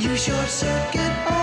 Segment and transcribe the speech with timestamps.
[0.00, 1.39] You short circuit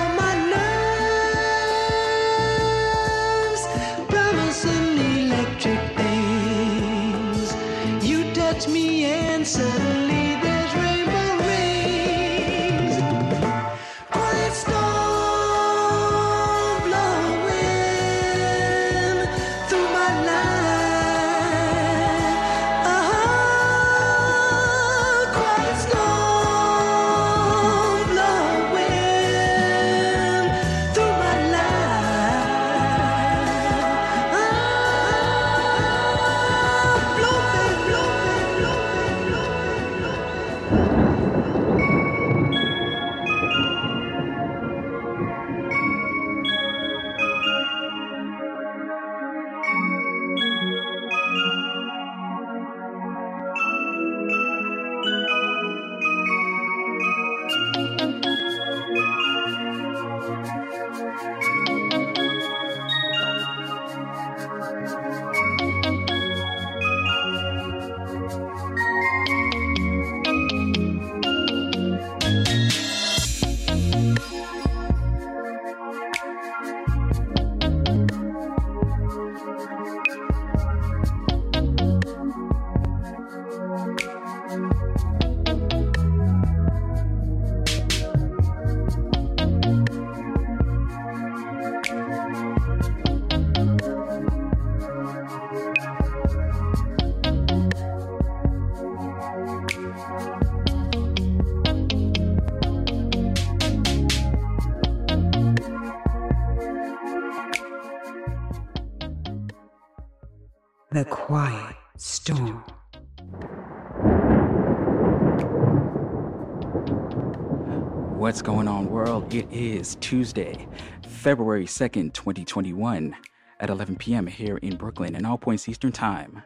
[119.37, 120.67] It is Tuesday,
[121.07, 123.15] February 2nd, 2021,
[123.59, 124.25] at 11 p.m.
[124.25, 126.41] here in Brooklyn and all points Eastern Time.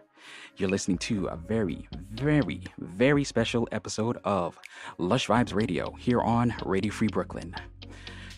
[0.58, 4.60] You're listening to a very, very, very special episode of
[4.98, 7.56] Lush Vibes Radio here on Radio Free Brooklyn.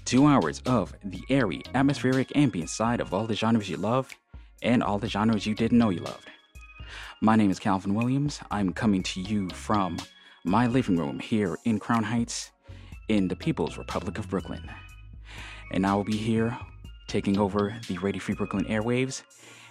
[0.05, 4.15] Two hours of the airy, atmospheric ambient side of all the genres you love
[4.61, 6.29] and all the genres you didn't know you loved.
[7.21, 8.39] My name is Calvin Williams.
[8.51, 9.97] I'm coming to you from
[10.43, 12.51] my living room here in Crown Heights
[13.07, 14.69] in the People's Republic of Brooklyn.
[15.71, 16.57] And I will be here
[17.07, 19.23] taking over the Radio Free Brooklyn airwaves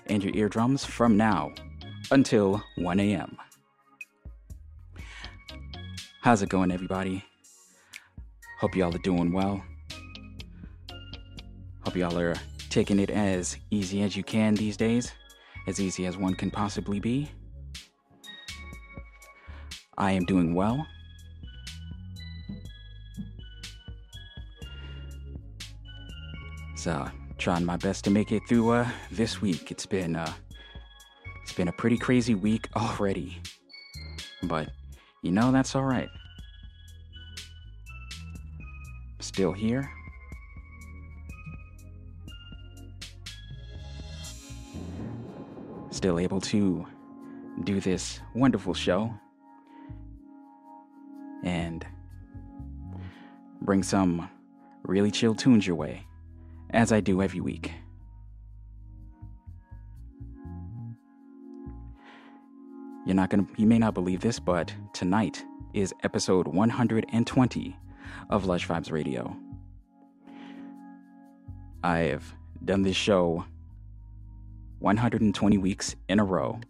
[0.07, 1.53] and your eardrums from now
[2.11, 3.37] until 1 a.m.
[6.21, 7.25] How's it going, everybody?
[8.61, 9.63] Hope y'all are doing well.
[11.85, 12.37] Hope y'all are
[12.71, 15.13] taking it as easy as you can these days,
[15.67, 17.31] as easy as one can possibly be.
[19.99, 20.87] I am doing well.
[26.83, 29.71] So, trying my best to make it through uh, this week.
[29.71, 30.33] It's been uh,
[31.41, 33.41] it's been a pretty crazy week already,
[34.43, 34.69] but
[35.23, 36.09] you know that's all right.
[39.21, 39.89] Still here.
[45.93, 46.85] Still able to
[47.63, 49.15] do this wonderful show
[51.45, 51.87] and
[53.61, 54.29] bring some
[54.83, 56.05] really chill tunes your way,
[56.73, 57.73] as I do every week.
[63.05, 65.45] You're not gonna, you may not believe this, but tonight
[65.75, 67.77] is episode 120
[68.31, 69.37] of Lush Vibes Radio.
[71.83, 72.33] I've
[72.65, 73.45] done this show
[74.79, 76.61] 120 weeks in a row,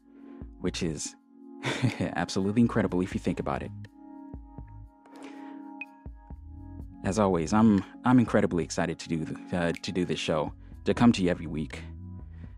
[0.60, 1.14] which is
[2.00, 3.70] absolutely incredible if you think about it.
[7.04, 10.52] As always, I'm I'm incredibly excited to do uh, to do this show,
[10.84, 11.80] to come to you every week,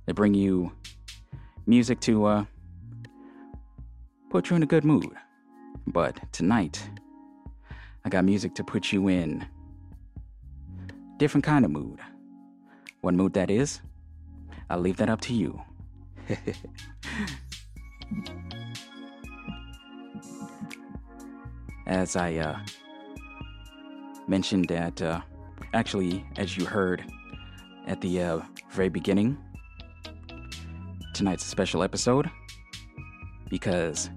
[0.07, 0.73] to bring you
[1.67, 2.45] music to uh,
[4.29, 5.11] put you in a good mood.
[5.87, 6.87] But tonight,
[8.05, 9.47] I got music to put you in
[11.17, 11.99] different kind of mood.
[13.01, 13.81] What mood that is,
[14.69, 15.63] I'll leave that up to you.
[21.87, 22.59] As I uh,
[24.27, 25.21] mentioned that, uh,
[25.73, 27.05] actually, as you heard
[27.87, 28.41] at the uh,
[28.71, 29.37] very beginning,
[31.13, 32.31] tonight's special episode
[33.49, 34.11] because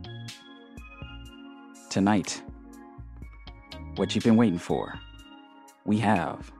[1.89, 2.41] tonight,
[3.95, 4.99] what you've been waiting for,
[5.85, 6.51] we have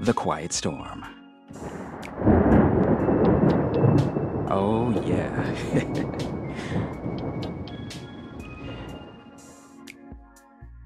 [0.00, 1.04] The Quiet Storm.
[4.50, 6.06] Oh, yeah.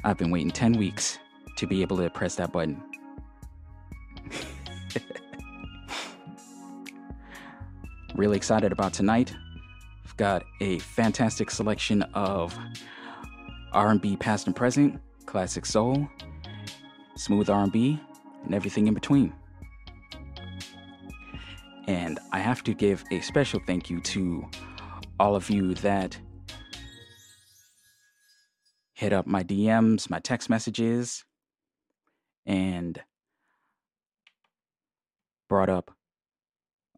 [0.06, 1.18] I've been waiting 10 weeks
[1.56, 2.82] to be able to press that button.
[8.14, 9.34] really excited about tonight.
[10.04, 12.54] We've got a fantastic selection of
[13.72, 16.06] R&B past and present, classic soul,
[17.16, 17.98] smooth R&B,
[18.44, 19.32] and everything in between.
[21.88, 24.46] And I have to give a special thank you to
[25.18, 26.18] all of you that
[28.94, 31.24] hit up my DMs, my text messages,
[32.46, 33.02] and
[35.48, 35.90] brought up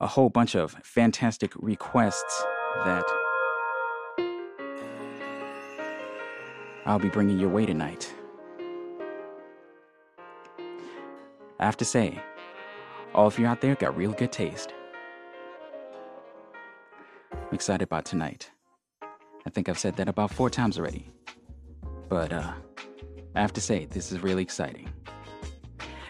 [0.01, 2.45] a whole bunch of fantastic requests
[2.85, 3.05] that
[6.85, 8.15] I'll be bringing your way tonight.
[11.59, 12.21] I have to say,
[13.15, 14.75] all of you out there got real good taste.
[17.33, 18.51] I'm excited about tonight.
[19.03, 21.11] I think I've said that about four times already.
[22.09, 22.53] But uh,
[23.35, 24.89] I have to say, this is really exciting.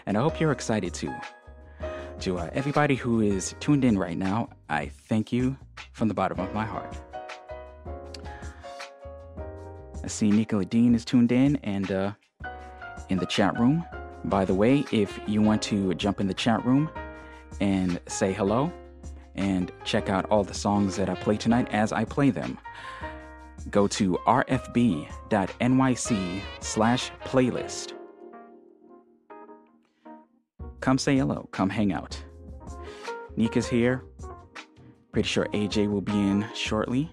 [0.05, 1.13] And I hope you're excited too.
[2.21, 5.57] To uh, everybody who is tuned in right now, I thank you
[5.93, 6.97] from the bottom of my heart.
[10.03, 12.11] I see Nicola Dean is tuned in and uh,
[13.09, 13.85] in the chat room.
[14.23, 16.89] By the way, if you want to jump in the chat room
[17.59, 18.71] and say hello
[19.35, 22.57] and check out all the songs that I play tonight as I play them,
[23.69, 25.11] go to rfb.nyc
[26.59, 27.93] slash playlist.
[30.79, 32.23] Come say hello, come hang out.
[33.35, 34.03] Nika's here.
[35.11, 37.11] Pretty sure AJ will be in shortly.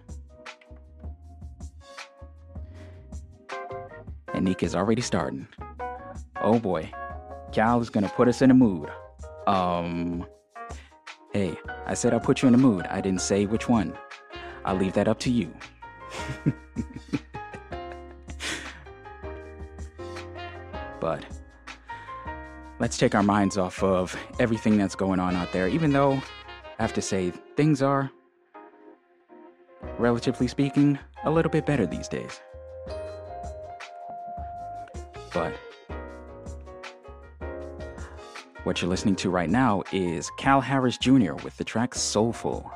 [4.32, 5.46] And Nika's already starting.
[6.40, 6.90] Oh boy.
[7.52, 8.90] Cal is gonna put us in a mood.
[9.46, 10.26] Um
[11.32, 11.56] Hey,
[11.86, 12.86] I said I'll put you in a mood.
[12.86, 13.96] I didn't say which one.
[14.64, 15.52] I'll leave that up to you.
[21.00, 21.24] but
[22.78, 26.12] let's take our minds off of everything that's going on out there, even though
[26.78, 28.10] I have to say things are,
[29.98, 32.40] relatively speaking, a little bit better these days.
[35.32, 35.54] But
[38.64, 41.34] what you're listening to right now is Cal Harris Jr.
[41.34, 42.70] with the track Soulful.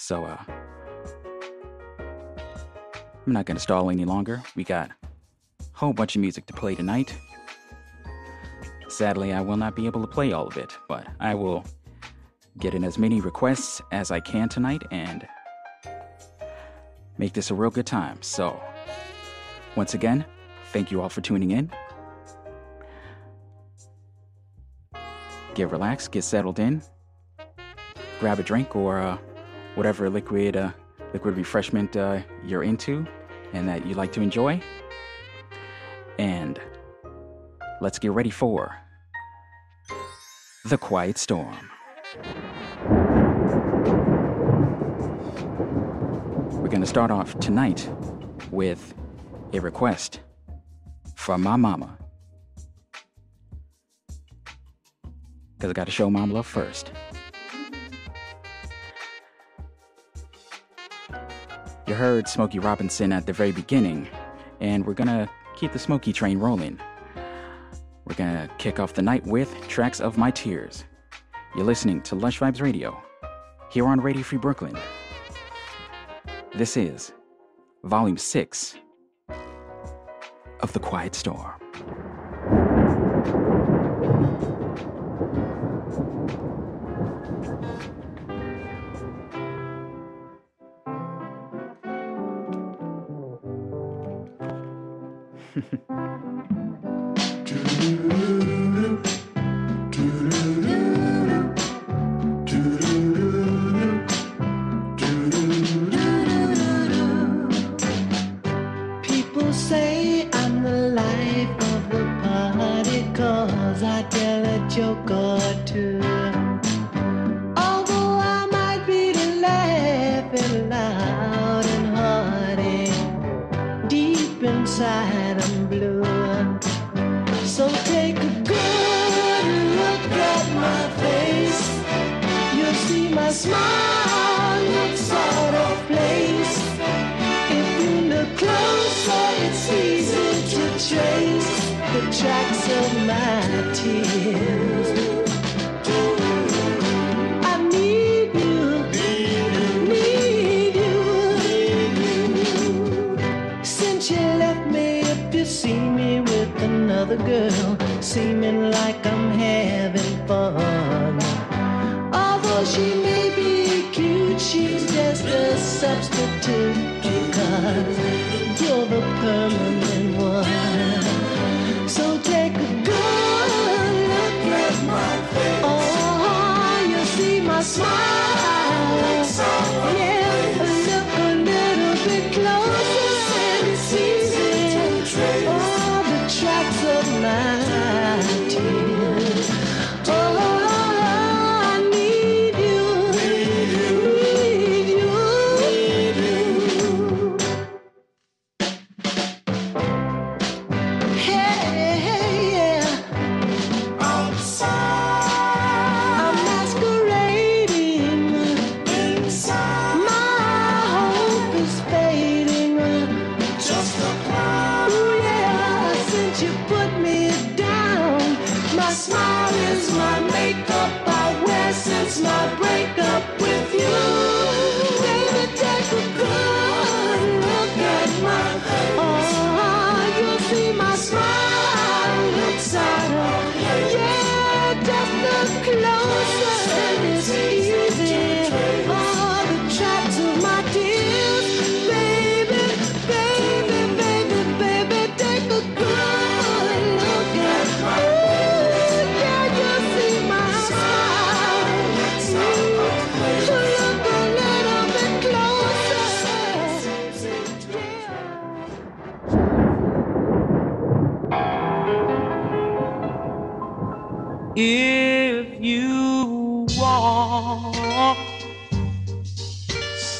[0.00, 0.42] So, uh,
[3.26, 4.42] I'm not gonna stall any longer.
[4.56, 7.14] We got a whole bunch of music to play tonight.
[8.88, 11.64] Sadly, I will not be able to play all of it, but I will
[12.58, 15.28] get in as many requests as I can tonight and
[17.18, 18.22] make this a real good time.
[18.22, 18.58] So,
[19.76, 20.24] once again,
[20.72, 21.70] thank you all for tuning in.
[25.54, 26.82] Get relaxed, get settled in,
[28.18, 29.18] grab a drink or uh,
[29.74, 30.70] whatever liquid uh,
[31.12, 33.06] liquid refreshment uh, you're into
[33.52, 34.60] and that you like to enjoy.
[36.18, 36.60] And
[37.80, 38.76] let's get ready for
[40.66, 41.70] the Quiet Storm.
[46.50, 47.88] We're going to start off tonight
[48.50, 48.94] with
[49.52, 50.20] a request
[51.16, 51.96] from my mama.
[55.54, 56.92] Because I got to show mom love first.
[61.90, 64.06] You heard Smokey Robinson at the very beginning,
[64.60, 66.78] and we're gonna keep the Smokey train rolling.
[68.04, 70.84] We're gonna kick off the night with Tracks of My Tears.
[71.56, 72.96] You're listening to Lush Vibes Radio,
[73.72, 74.78] here on Radio Free Brooklyn.
[76.54, 77.12] This is
[77.82, 78.76] Volume 6
[80.60, 81.59] of The Quiet Storm.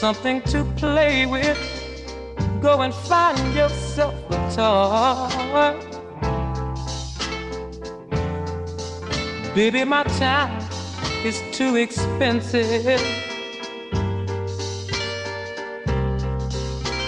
[0.00, 1.58] Something to play with,
[2.62, 5.76] go and find yourself a toy.
[9.54, 10.58] Baby, my time
[11.22, 13.02] is too expensive.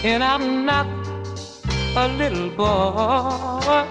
[0.04, 0.86] And I'm not
[1.96, 3.86] a little boy.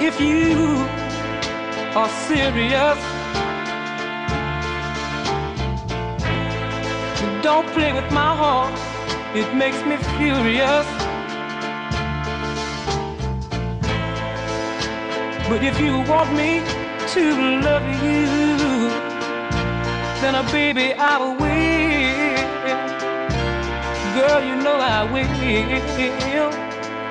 [0.00, 0.83] If you
[1.96, 2.98] are serious,
[7.42, 8.74] don't play with my heart.
[9.36, 10.86] It makes me furious.
[15.48, 16.62] But if you want me
[17.14, 17.22] to
[17.66, 18.88] love you,
[20.20, 21.84] then, uh, baby, I will.
[24.16, 26.50] Girl, you know I will.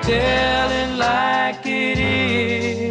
[0.02, 2.83] Tell it like it is.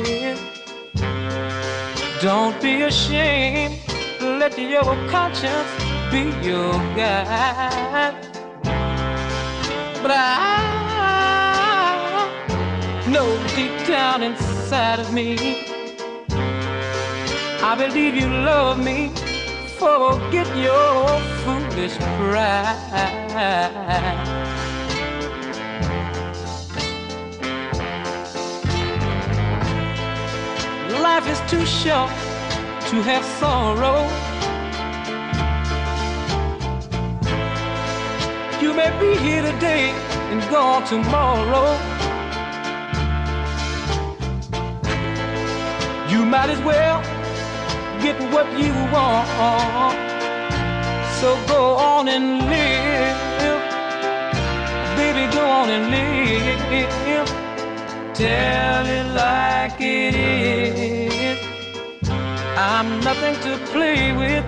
[2.23, 3.79] Don't be ashamed.
[4.21, 5.67] Let your conscience
[6.09, 8.15] be your guide.
[10.01, 10.31] But I
[13.09, 13.27] know
[13.57, 15.65] deep down inside of me,
[17.61, 19.11] I believe you love me.
[19.77, 23.03] Forget your foolish pride.
[31.03, 32.09] Life is too short
[32.89, 34.07] to have sorrow.
[38.61, 39.89] You may be here today
[40.31, 41.67] and gone tomorrow.
[46.09, 47.01] You might as well
[48.01, 49.27] get what you want.
[51.19, 53.17] So go on and live.
[54.95, 57.42] Baby, go on and live.
[58.13, 61.39] Tell it like it is.
[62.55, 64.45] I'm nothing to play with.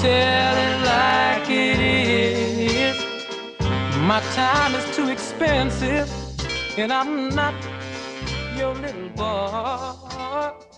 [0.00, 2.96] tell it like it is.
[3.98, 6.08] My time is too expensive,
[6.78, 7.54] and I'm not
[8.56, 10.71] your little boy.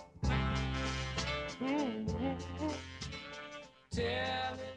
[3.95, 4.03] Tell
[4.55, 4.74] it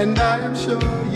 [0.00, 1.07] And I am sure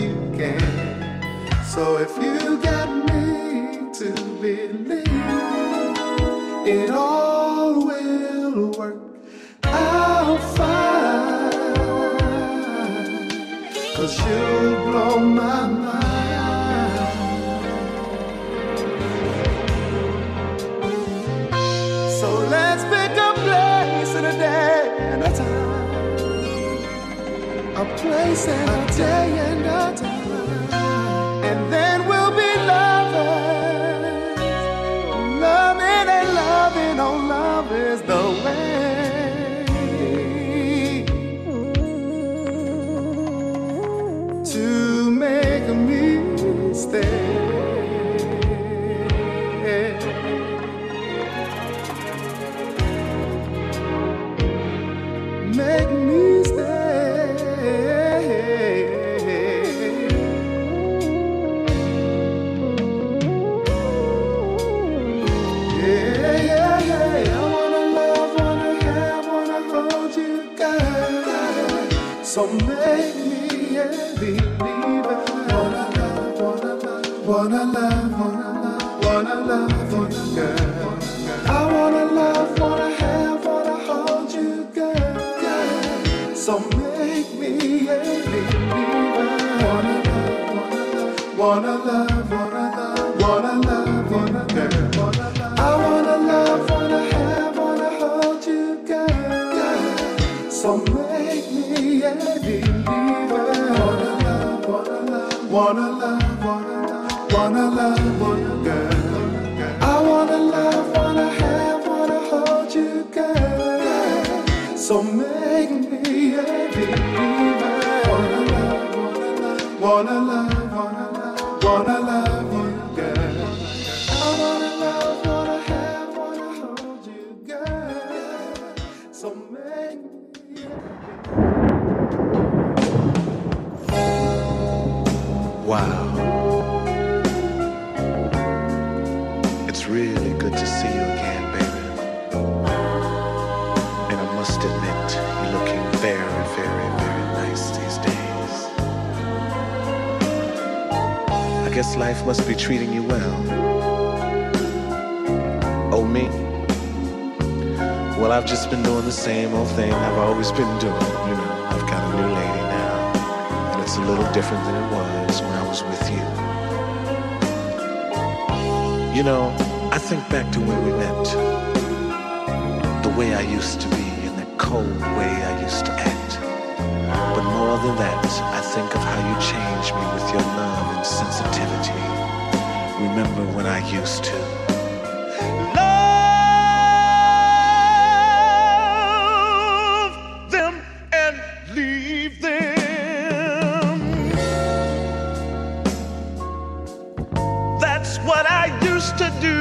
[199.11, 199.52] to do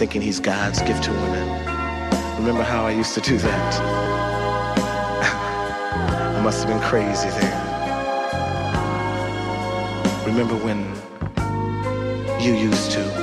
[0.00, 1.46] thinking he's God's gift to women.
[2.38, 3.74] Remember how I used to do that?
[6.38, 7.52] I must have been crazy then.
[10.24, 10.86] Remember when
[12.40, 13.19] you used to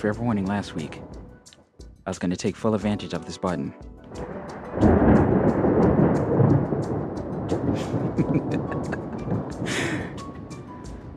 [0.00, 1.02] Gave y'all warning last week.
[2.06, 3.74] I was going to take full advantage of this button.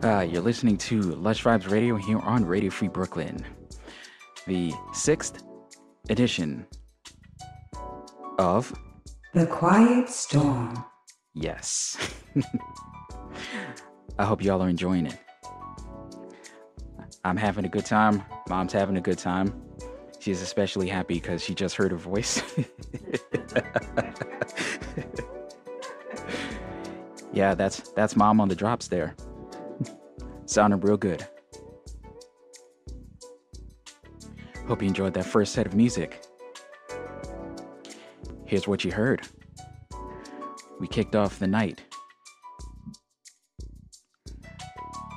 [0.04, 3.46] uh, you're listening to Lush Vibes Radio here on Radio Free Brooklyn,
[4.48, 5.42] the sixth
[6.10, 6.68] edition
[8.38, 8.78] of
[9.34, 10.84] The Quiet Storm.
[11.34, 11.98] Yes.
[14.20, 15.18] I hope y'all are enjoying it.
[17.26, 18.24] I'm having a good time.
[18.50, 19.54] Mom's having a good time.
[20.20, 22.42] She's especially happy because she just heard her voice.
[27.34, 29.16] yeah, that's that's mom on the drops there.
[30.46, 31.26] Sounding real good.
[34.68, 36.26] Hope you enjoyed that first set of music.
[38.46, 39.22] Here's what you heard.
[40.80, 41.82] We kicked off the night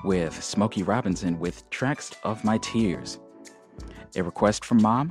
[0.07, 3.19] with Smokey Robinson with Tracks of My Tears.
[4.15, 5.11] A request from mom.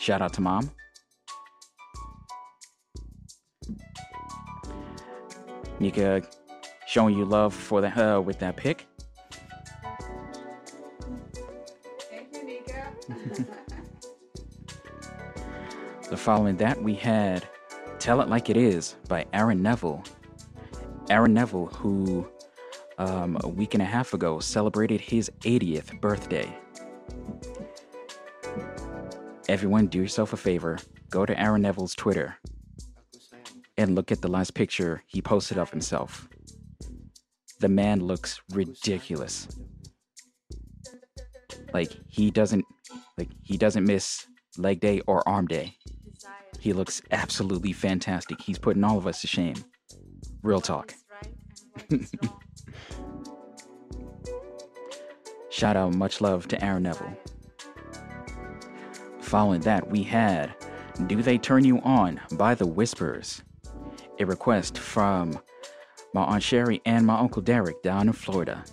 [0.00, 0.72] Shout out to mom.
[5.78, 6.22] Nika
[6.88, 8.88] showing you love for the uh, with that pick.
[12.10, 12.92] Thank you Nika.
[16.10, 17.48] the following that we had
[18.00, 20.02] Tell It Like It Is by Aaron Neville.
[21.08, 22.28] Aaron Neville, who
[22.98, 26.56] um, a week and a half ago celebrated his 80th birthday.
[29.48, 30.78] Everyone, do yourself a favor.
[31.10, 32.36] Go to Aaron Neville's Twitter
[33.76, 36.28] and look at the last picture he posted of himself.
[37.60, 39.48] The man looks ridiculous.
[41.72, 42.64] Like he doesn't
[43.18, 44.26] like he doesn't miss
[44.58, 45.76] leg day or arm day.
[46.58, 48.40] He looks absolutely fantastic.
[48.40, 49.56] He's putting all of us to shame.
[50.42, 50.94] Real talk.
[55.56, 57.16] Shout out, much love to Aaron Neville.
[59.22, 60.54] Following that, we had
[61.06, 63.42] Do They Turn You On by The Whispers,
[64.18, 65.40] a request from
[66.12, 68.66] my Aunt Sherry and my Uncle Derek down in Florida.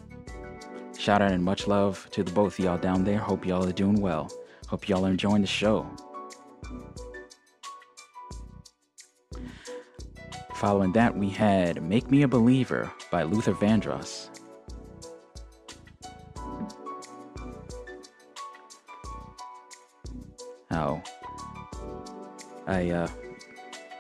[1.00, 3.18] Shout out and much love to the both of y'all down there.
[3.18, 4.30] Hope y'all are doing well.
[4.68, 5.90] Hope y'all are enjoying the show.
[10.56, 14.33] Following that, we had Make Me a Believer by Luther Vandross.
[20.74, 21.02] Oh.
[22.68, 23.08] I uh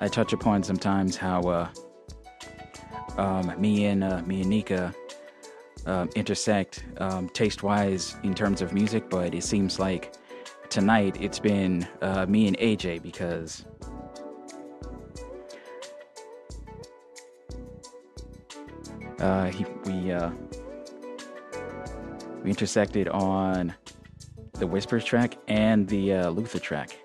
[0.01, 1.69] I touch upon sometimes how uh,
[3.17, 4.93] um, me and uh, me and Nika
[5.85, 10.13] um, intersect um, taste wise in terms of music, but it seems like
[10.69, 13.65] tonight it's been uh, me and AJ because
[19.19, 20.31] uh, he, we uh,
[22.43, 23.73] we intersected on
[24.53, 26.97] the Whispers track and the uh, Luther track.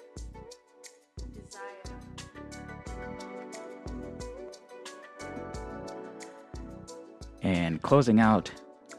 [7.42, 8.50] And closing out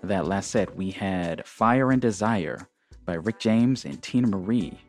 [0.03, 2.67] that last set, we had Fire and Desire
[3.05, 4.79] by Rick James and Teena Marie.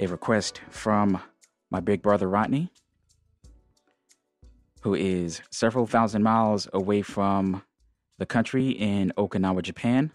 [0.00, 1.22] A request from
[1.70, 2.70] my big brother Rodney,
[4.82, 7.62] who is several thousand miles away from
[8.18, 10.12] the country in Okinawa, Japan.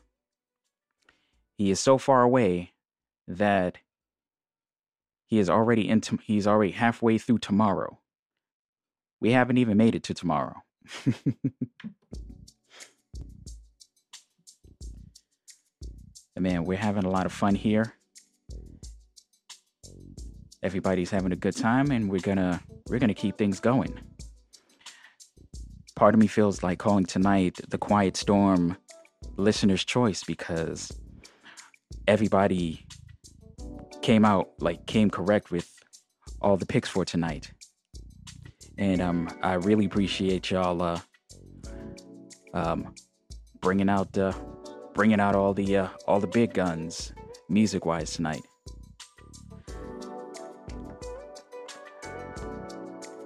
[1.62, 2.72] He is so far away
[3.28, 3.78] that
[5.28, 8.00] he is already he's already halfway through tomorrow.
[9.20, 10.56] We haven't even made it to tomorrow.
[16.36, 17.94] man, we're having a lot of fun here.
[20.64, 22.60] Everybody's having a good time and we're gonna
[22.90, 24.00] we're gonna keep things going.
[25.96, 28.78] Part of me feels like calling tonight the Quiet Storm
[29.38, 30.92] listener's choice because
[32.08, 32.86] everybody
[34.02, 35.70] came out like came correct with
[36.42, 37.52] all the picks for tonight.
[38.78, 41.00] And um I really appreciate y'all uh
[42.54, 42.94] um
[43.62, 44.34] bringing out uh
[44.94, 47.14] bringing out all the uh, all the big guns
[47.50, 48.42] music wise tonight.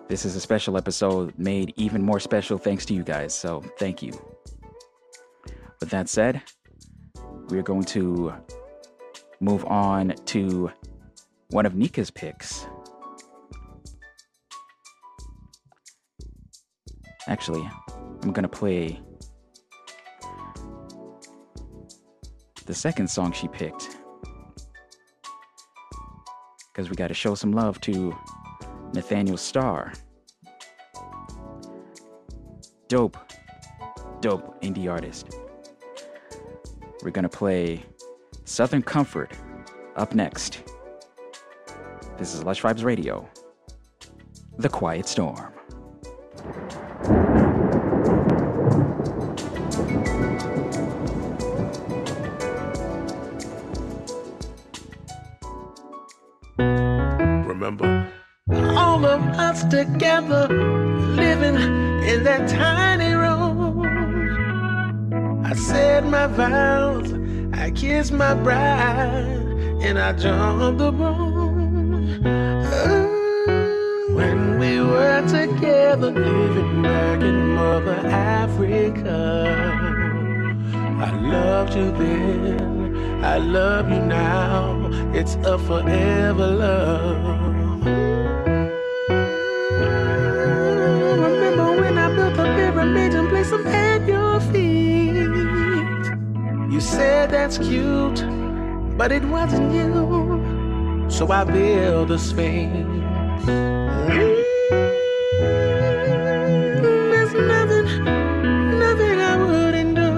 [0.08, 4.04] This is a special episode made even more special thanks to you guys, so thank
[4.04, 4.12] you.
[5.80, 6.44] With that said,
[7.50, 8.34] we're going to
[9.40, 10.72] move on to
[11.50, 12.68] one of Nika's picks.
[17.28, 17.68] Actually,
[18.24, 19.02] I'm to play
[22.66, 23.98] the second song she picked.
[26.72, 28.16] Because we got to show some love to
[28.94, 29.94] Nathaniel Star.
[32.88, 33.18] Dope,
[34.22, 35.36] dope indie artist.
[37.02, 37.86] We're to play
[38.56, 39.34] Southern Comfort
[39.98, 40.64] up next.
[42.18, 43.28] This is Lush Vibes Radio,
[44.58, 45.52] The Quiet Storm.
[56.58, 58.10] remember
[58.78, 61.56] all of us together living
[62.08, 63.86] in that tiny room.
[65.46, 66.65] I said my vows,
[68.06, 72.24] I kissed my bride, and I jumped the broom.
[72.88, 79.74] Ooh, when we were together living back in Mother Africa,
[81.02, 84.92] I loved you then, I love you now.
[85.12, 87.45] It's a forever love.
[97.56, 98.26] That's cute,
[98.98, 101.06] but it wasn't you.
[101.10, 102.76] So I built a sphinx.
[103.46, 104.42] Mm,
[107.12, 108.04] there's nothing,
[108.80, 110.12] nothing I wouldn't do.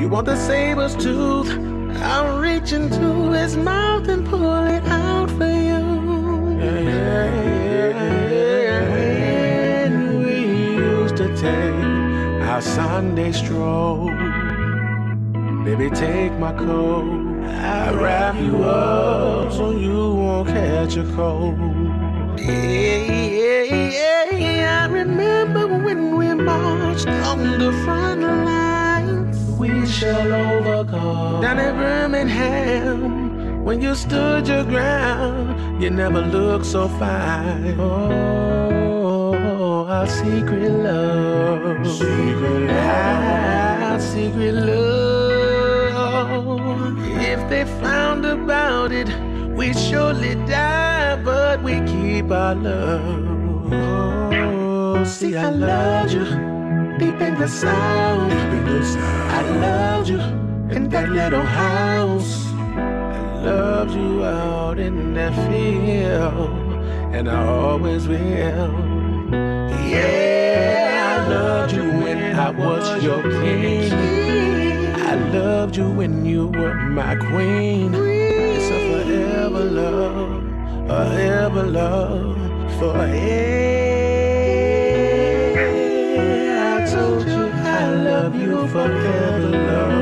[0.00, 1.50] You want the saber's tooth?
[2.02, 5.80] I'll reach into his mouth and pull it out for you.
[9.80, 14.11] When we used to take our Sunday stroll,
[15.76, 17.42] baby, take my coat.
[17.44, 21.58] I wrap you up so you won't catch a cold.
[22.38, 24.86] Yeah, yeah, yeah.
[24.86, 29.38] I remember when we marched on the front lines.
[29.58, 31.40] We shall overcome.
[31.40, 37.78] Down in Birmingham, when you stood your ground, you never looked so fine.
[37.80, 41.86] Oh, our secret love.
[41.86, 43.82] Secret love.
[43.92, 45.11] Our secret love.
[47.52, 49.08] They found about it,
[49.50, 53.72] we surely die, but we keep our love.
[53.74, 56.24] Oh, see, I love you
[56.98, 58.32] deep in the sound.
[58.32, 60.20] I loved you
[60.74, 62.46] in that little house.
[62.56, 66.48] I loved you out in that field,
[67.14, 68.72] and I always will.
[69.92, 74.21] Yeah, I loved you when I was your king.
[75.12, 77.92] I loved you when you were my queen.
[77.94, 80.42] It's a forever love,
[80.88, 82.38] forever love,
[82.78, 83.12] forever.
[86.72, 89.92] I told you I love you forever love.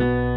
[0.00, 0.35] Oh,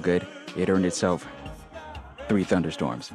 [0.00, 0.26] good,
[0.56, 1.26] it earned itself
[2.28, 3.12] three thunderstorms.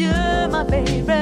[0.00, 1.19] You're my favorite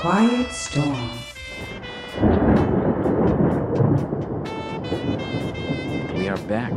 [0.00, 1.10] Quiet Storm.
[6.14, 6.72] We are back.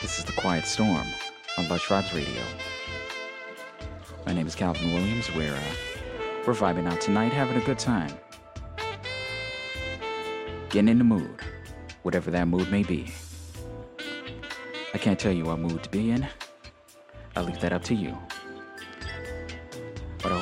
[0.00, 1.06] This is The Quiet Storm
[1.58, 2.42] on Lush Vibes Radio.
[4.24, 5.30] My name is Calvin Williams.
[5.34, 5.60] We're, uh,
[6.46, 8.16] we're vibing out tonight, having a good time.
[10.70, 11.38] Getting in the mood,
[12.02, 13.12] whatever that mood may be.
[14.94, 16.26] I can't tell you what mood to be in.
[17.36, 18.16] I'll leave that up to you.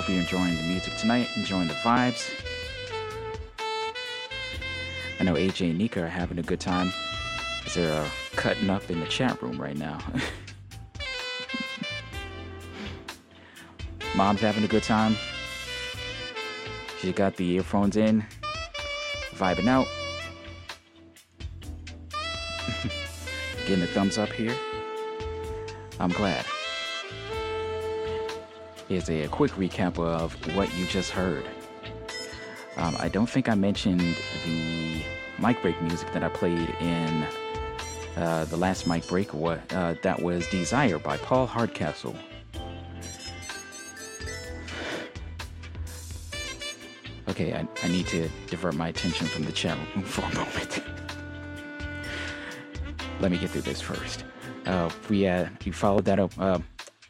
[0.00, 2.30] Hope you're enjoying the music tonight, enjoying the vibes.
[5.20, 6.90] I know AJ and Nika are having a good time
[7.66, 9.98] as they're uh, cutting up in the chat room right now.
[14.16, 15.18] Mom's having a good time.
[17.02, 18.24] She got the earphones in,
[19.34, 19.86] vibing out.
[23.66, 24.56] Getting a thumbs up here.
[25.98, 26.46] I'm glad.
[28.90, 31.44] Here's a, quick recap of what you just heard.
[32.76, 34.00] Um, I don't think I mentioned
[34.44, 35.04] the
[35.38, 37.24] mic break music that I played in
[38.16, 39.32] uh, the last mic break.
[39.32, 42.16] What uh, that was "Desire" by Paul Hardcastle.
[47.28, 50.82] Okay, I, I need to divert my attention from the chat for a moment.
[53.20, 54.24] Let me get through this first.
[54.66, 56.36] Uh, we uh, we followed that up.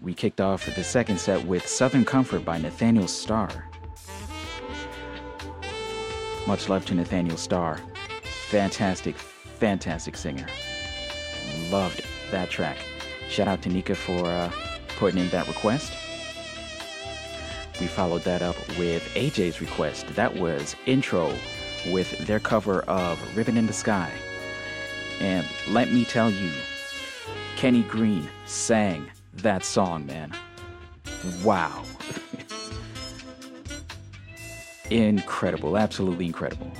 [0.03, 3.69] We kicked off the second set with "Southern Comfort" by Nathaniel Star.
[6.47, 7.79] Much love to Nathaniel Star.
[8.49, 10.47] Fantastic, fantastic singer.
[11.71, 12.79] Loved that track.
[13.29, 14.51] Shout out to Nika for uh,
[14.97, 15.93] putting in that request.
[17.79, 20.07] We followed that up with AJ's request.
[20.15, 21.35] That was Intro
[21.91, 24.11] with their cover of Ribbon in the Sky.
[25.21, 26.51] And let me tell you,
[27.57, 29.11] Kenny Greene sang
[29.43, 30.33] that song, man.
[31.43, 31.83] Wow.
[34.91, 36.71] incredible, absolutely incredible.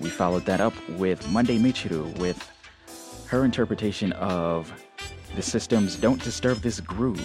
[0.00, 2.50] we followed that up with Monday Michiru with
[3.26, 4.72] her interpretation of
[5.36, 7.20] the system's Don't Disturb This Groove.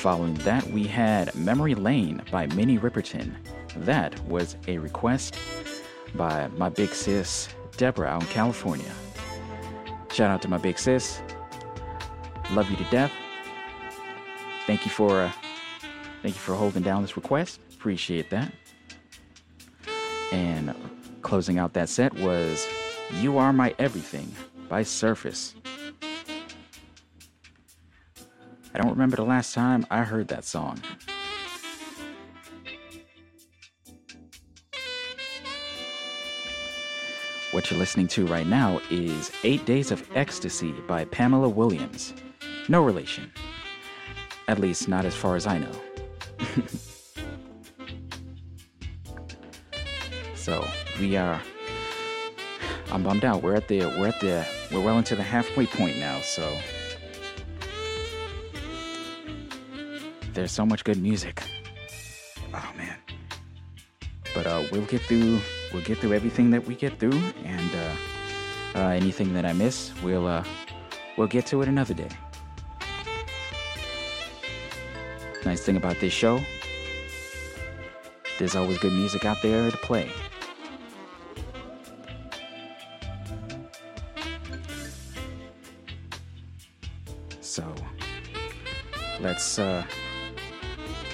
[0.00, 3.34] Following that, we had Memory Lane by Minnie Riperton.
[3.76, 5.36] That was a request
[6.14, 8.90] by my big sis, Deborah, out in California.
[10.12, 11.22] Shout out to my big sis.
[12.52, 13.12] Love you to death.
[14.66, 15.32] Thank you for uh,
[16.22, 17.60] thank you for holding down this request.
[17.74, 18.52] Appreciate that.
[20.32, 20.74] And
[21.22, 22.66] closing out that set was
[23.20, 24.32] You Are My Everything
[24.68, 25.54] by Surface.
[28.74, 30.80] I don't remember the last time I heard that song.
[37.52, 42.14] What you're listening to right now is Eight Days of Ecstasy by Pamela Williams.
[42.68, 43.32] No relation.
[44.46, 45.72] At least, not as far as I know.
[50.36, 50.64] so,
[51.00, 51.42] we are.
[52.92, 53.42] I'm bummed out.
[53.42, 53.80] We're at the.
[53.80, 54.46] We're at the.
[54.70, 56.56] We're well into the halfway point now, so.
[60.34, 61.42] There's so much good music.
[62.54, 62.96] Oh, man.
[64.36, 65.40] But uh, we'll get through
[65.72, 69.92] we'll get through everything that we get through, and uh, uh, anything that I miss,
[70.02, 70.44] we'll uh,
[71.16, 72.08] we'll get to it another day.
[75.44, 76.40] Nice thing about this show,
[78.38, 80.10] there's always good music out there to play.
[87.40, 87.74] So
[89.20, 89.84] let's uh,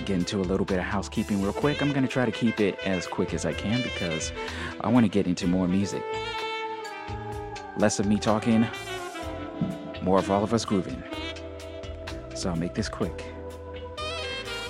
[0.07, 1.83] get into a little bit of housekeeping real quick.
[1.83, 4.33] I'm going to try to keep it as quick as I can because
[4.81, 6.03] I want to get into more music.
[7.77, 8.67] Less of me talking,
[10.03, 11.03] more of all of us grooving.
[12.35, 13.25] So I'll make this quick.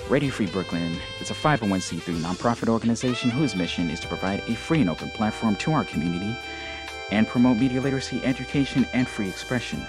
[0.08, 4.80] Radio Free Brooklyn is a 501c3 nonprofit organization whose mission is to provide a free
[4.80, 6.36] and open platform to our community
[7.10, 9.84] and promote media literacy, education, and free expression.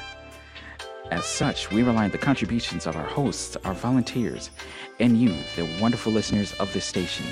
[1.12, 4.50] As such, we rely on the contributions of our hosts, our volunteers,
[5.00, 7.26] and you, the wonderful listeners of this station.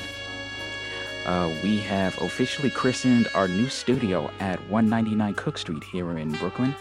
[1.26, 6.74] Uh, we have officially christened our new studio at 199 Cook Street here in Brooklyn.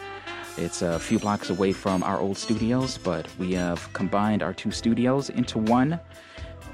[0.56, 4.70] It's a few blocks away from our old studios, but we have combined our two
[4.70, 5.98] studios into one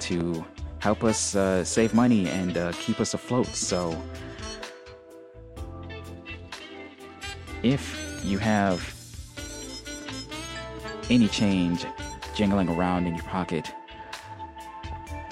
[0.00, 0.44] to
[0.80, 3.46] help us uh, save money and uh, keep us afloat.
[3.46, 3.96] So,
[7.62, 8.99] if you have
[11.10, 11.84] any change
[12.34, 13.74] jingling around in your pocket,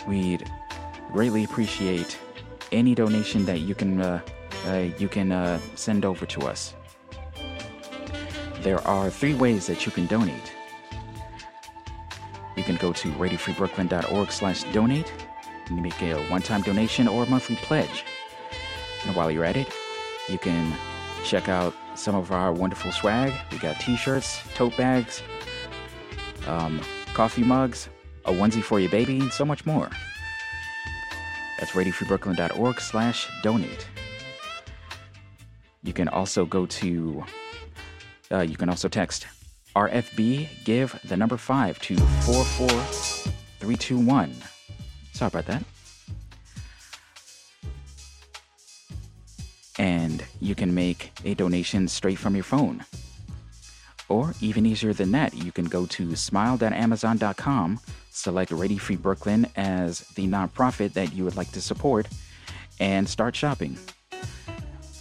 [0.07, 0.51] we'd
[1.13, 2.19] greatly appreciate
[2.73, 4.21] any donation that you can uh,
[4.67, 6.75] uh, you can uh, send over to us.
[8.61, 10.53] There are three ways that you can donate.
[12.57, 15.13] You can go to radiofreebrooklyn.org slash donate
[15.67, 18.05] and make a one-time donation or a monthly pledge.
[19.07, 19.73] And while you're at it,
[20.29, 20.75] you can
[21.25, 23.33] check out some of our wonderful swag.
[23.53, 25.23] We got t-shirts, tote bags,
[26.49, 26.81] um,
[27.15, 27.89] coffee mugs,
[28.25, 29.89] a onesie for your baby, and so much more.
[31.59, 33.87] That's radiofreebrooklyn.org slash donate.
[35.83, 37.25] You can also go to,
[38.31, 39.27] uh, you can also text
[39.77, 44.35] RFB give the number 5 to 44321.
[45.13, 45.63] Sorry about that.
[49.79, 52.85] And you can make a donation straight from your phone.
[54.09, 57.81] Or even easier than that, you can go to smile.amazon.com,
[58.11, 62.09] select Radio Free Brooklyn as the nonprofit that you would like to support,
[62.81, 63.77] and start shopping.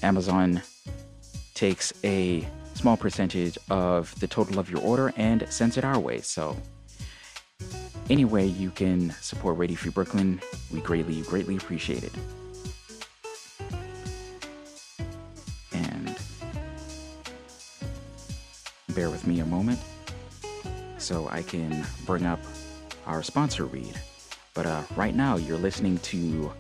[0.04, 0.62] Amazon
[1.54, 6.22] takes a small percentage of the total of your order and sends it our way.
[6.22, 6.56] So,
[8.10, 10.40] any way you can support Radio Free Brooklyn,
[10.72, 12.14] we greatly, greatly appreciate it.
[18.98, 19.78] Bear with me a moment
[20.98, 22.40] so I can bring up
[23.06, 23.94] our sponsor read.
[24.56, 26.52] But uh, right now, you're listening to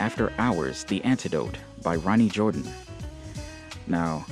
[0.00, 2.68] After Hours The Antidote by Ronny Jordan.
[3.86, 4.26] Now,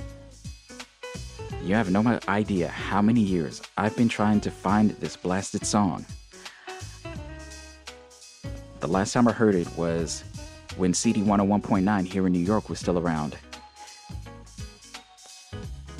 [1.62, 6.04] you have no idea how many years I've been trying to find this blasted song.
[8.80, 10.24] The last time I heard it was
[10.76, 13.36] when CD 101.9 here in New York was still around.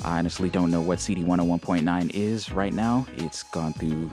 [0.09, 3.05] I honestly don't know what CD 101.9 is right now.
[3.17, 4.09] It's gone through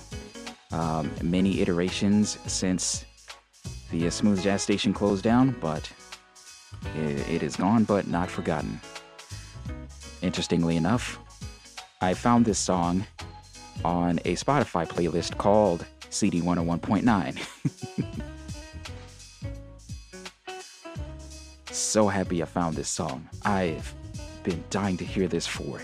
[0.70, 3.06] um, many iterations since
[3.90, 5.90] the uh, Smooth Jazz Station closed down, but
[6.96, 8.78] it, it is gone but not forgotten.
[10.20, 11.18] Interestingly enough,
[12.02, 13.06] I found this song
[13.82, 18.22] on a Spotify playlist called CD 101.9.
[21.76, 23.28] So happy I found this song.
[23.44, 23.94] I've
[24.46, 25.80] been dying to hear this for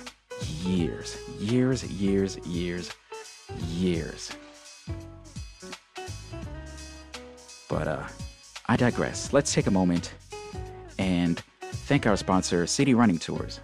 [0.63, 2.93] years, years, years, years,
[3.69, 4.31] years.
[7.69, 8.05] But uh,
[8.67, 9.33] I digress.
[9.33, 10.15] Let's take a moment
[10.97, 11.43] and
[11.89, 13.59] thank our sponsor, City Running Tours.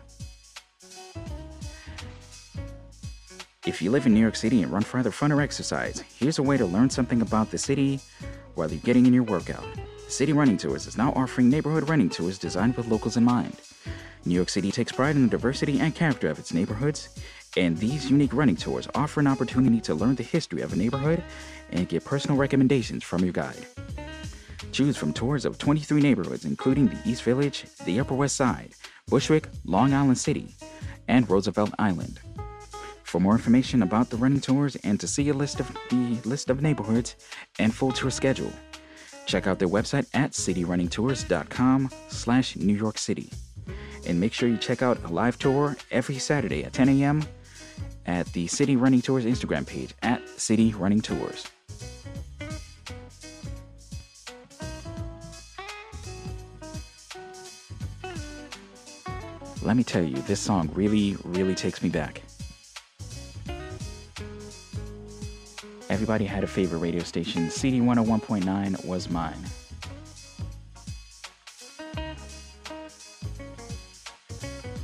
[3.65, 6.41] If you live in New York City and run for either fun or exercise, here's
[6.41, 8.01] a way to learn something about the city
[8.57, 9.65] while you're getting in your workout.
[10.09, 13.55] City Running Tours is now offering neighborhood running tours designed with locals in mind.
[14.29, 17.09] New York City takes pride in the diversity and character of its neighborhoods,
[17.57, 21.25] and these unique running tours offer an opportunity to learn the history of a neighborhood
[21.71, 23.67] and get personal recommendations from your guide.
[24.71, 28.75] Choose from tours of 23 neighborhoods, including the East Village, the Upper West Side,
[29.09, 30.55] Bushwick, Long Island City,
[31.09, 32.21] and Roosevelt Island.
[33.05, 36.51] For more information about the running tours and to see a list of the list
[36.51, 37.17] of neighborhoods
[37.59, 38.53] and full tour schedule,
[39.25, 43.31] check out their website at cityrunningtours.com slash New York City.
[44.07, 47.25] And make sure you check out a live tour every Saturday at 10 a.m.
[48.07, 51.47] at the City Running Tours Instagram page at City Running Tours.
[59.63, 62.23] Let me tell you, this song really, really takes me back.
[65.91, 67.51] Everybody had a favorite radio station.
[67.51, 69.45] CD 101.9 was mine.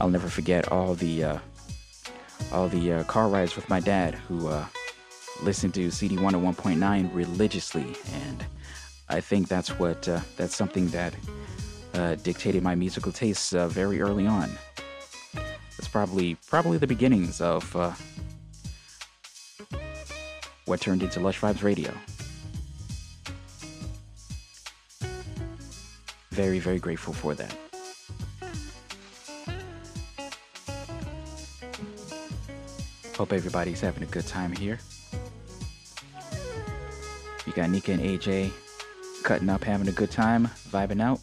[0.05, 1.39] I'll never forget all the uh,
[2.53, 4.67] all the uh, car rides with my dad, who uh,
[5.43, 8.45] listened to CD 101.9 religiously, and
[9.09, 11.15] I think that's what uh, that's something that
[11.95, 14.51] uh, dictated my musical tastes uh, very early on.
[15.79, 17.65] It's probably probably the beginnings of
[20.67, 21.95] what turned into Lush Vibes Radio.
[26.29, 27.57] Very, very grateful for that.
[33.17, 34.81] Hope everybody's having a good time here.
[37.47, 38.51] You got Nika and AJ
[39.23, 41.21] cutting up, having a good time, vibing out.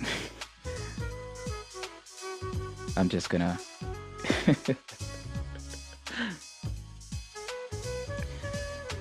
[2.96, 3.58] I'm just gonna.
[4.46, 4.76] just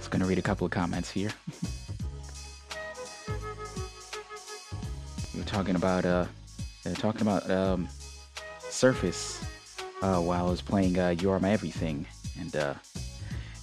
[0.09, 1.29] gonna read a couple of comments here.
[5.55, 6.25] talking about uh,
[6.85, 7.87] uh talking about um,
[8.69, 9.41] Surface
[10.01, 12.05] uh, while I was playing uh, "You Are My Everything,"
[12.37, 12.73] and uh,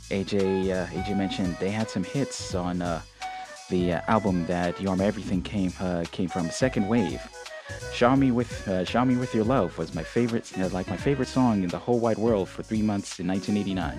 [0.08, 2.78] AJ uh, AJ mentioned they had some hits on
[3.68, 5.70] the album that "You Are My Everything" came
[6.12, 6.50] came from.
[6.50, 7.20] Second Wave.
[7.92, 11.28] Show Me with uh, Show Me with Your Love was my favorite, like my favorite
[11.28, 13.98] song in the whole wide world for three months in 1989.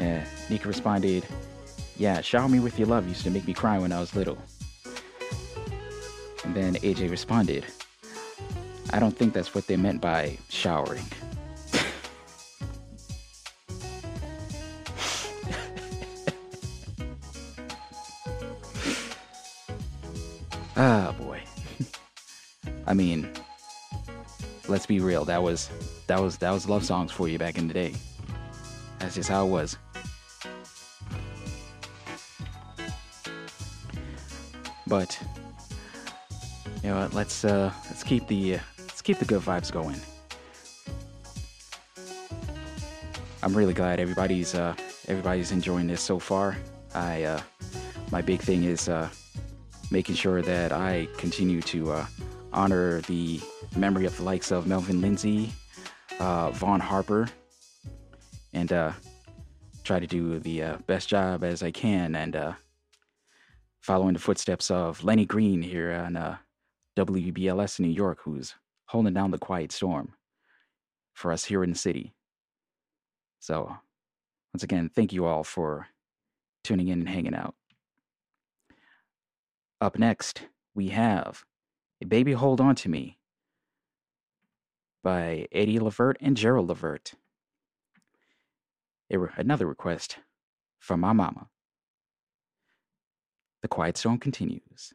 [0.00, 1.24] Uh, Nika responded,
[1.96, 4.38] "Yeah, Shower Me with Your Love used to make me cry when I was little."
[6.50, 7.64] And then AJ responded,
[8.92, 11.04] "I don't think that's what they meant by showering."
[20.76, 21.40] Ah, boy.
[22.88, 23.30] I mean,
[24.66, 25.24] let's be real.
[25.24, 25.70] That was
[26.08, 27.94] that was that was love songs for you back in the day.
[28.98, 29.76] That's just how it was.
[34.88, 35.16] But
[36.82, 37.14] you know what?
[37.14, 40.00] Let's uh, let's keep the uh, let's keep the good vibes going.
[43.42, 44.74] I'm really glad everybody's uh,
[45.08, 46.56] everybody's enjoying this so far.
[46.94, 47.40] I uh,
[48.10, 49.08] my big thing is uh,
[49.90, 52.06] making sure that I continue to uh,
[52.52, 53.40] honor the
[53.76, 55.52] memory of the likes of Melvin Lindsey,
[56.18, 57.28] uh, Vaughn Harper,
[58.52, 58.92] and uh,
[59.84, 62.52] try to do the uh, best job as I can and uh,
[63.80, 66.36] following the footsteps of Lenny Green here on uh,
[67.06, 68.54] WBLS in New York, who's
[68.86, 70.12] holding down the quiet storm
[71.14, 72.12] for us here in the city.
[73.38, 73.74] So,
[74.52, 75.86] once again, thank you all for
[76.62, 77.54] tuning in and hanging out.
[79.80, 80.42] Up next,
[80.74, 81.44] we have
[82.02, 83.18] A Baby Hold On to Me
[85.02, 87.14] by Eddie Levert and Gerald Levert.
[89.10, 90.18] Re- another request
[90.78, 91.48] from my mama.
[93.62, 94.92] The Quiet Storm continues.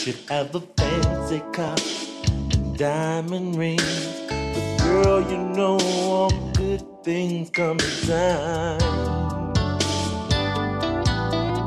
[0.00, 1.76] should have a fancy car,
[2.78, 4.22] diamond rings.
[4.28, 5.76] But girl, you know
[6.08, 8.78] all good things come in time.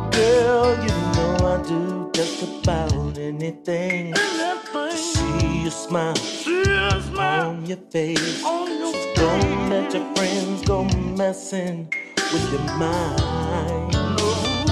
[0.09, 4.15] Girl, you know I do just about anything.
[4.95, 8.43] See your smile, smile on your face.
[8.43, 9.15] On your face.
[9.15, 10.85] don't let your friends go
[11.15, 11.93] messing
[12.33, 13.93] with your mind.
[13.93, 14.65] No,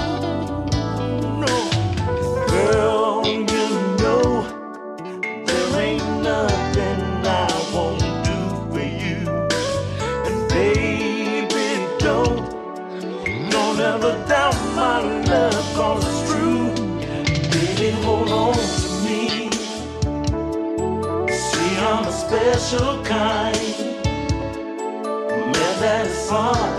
[1.46, 3.11] no, girl.
[22.72, 23.54] so kind.
[25.52, 26.71] May that fall.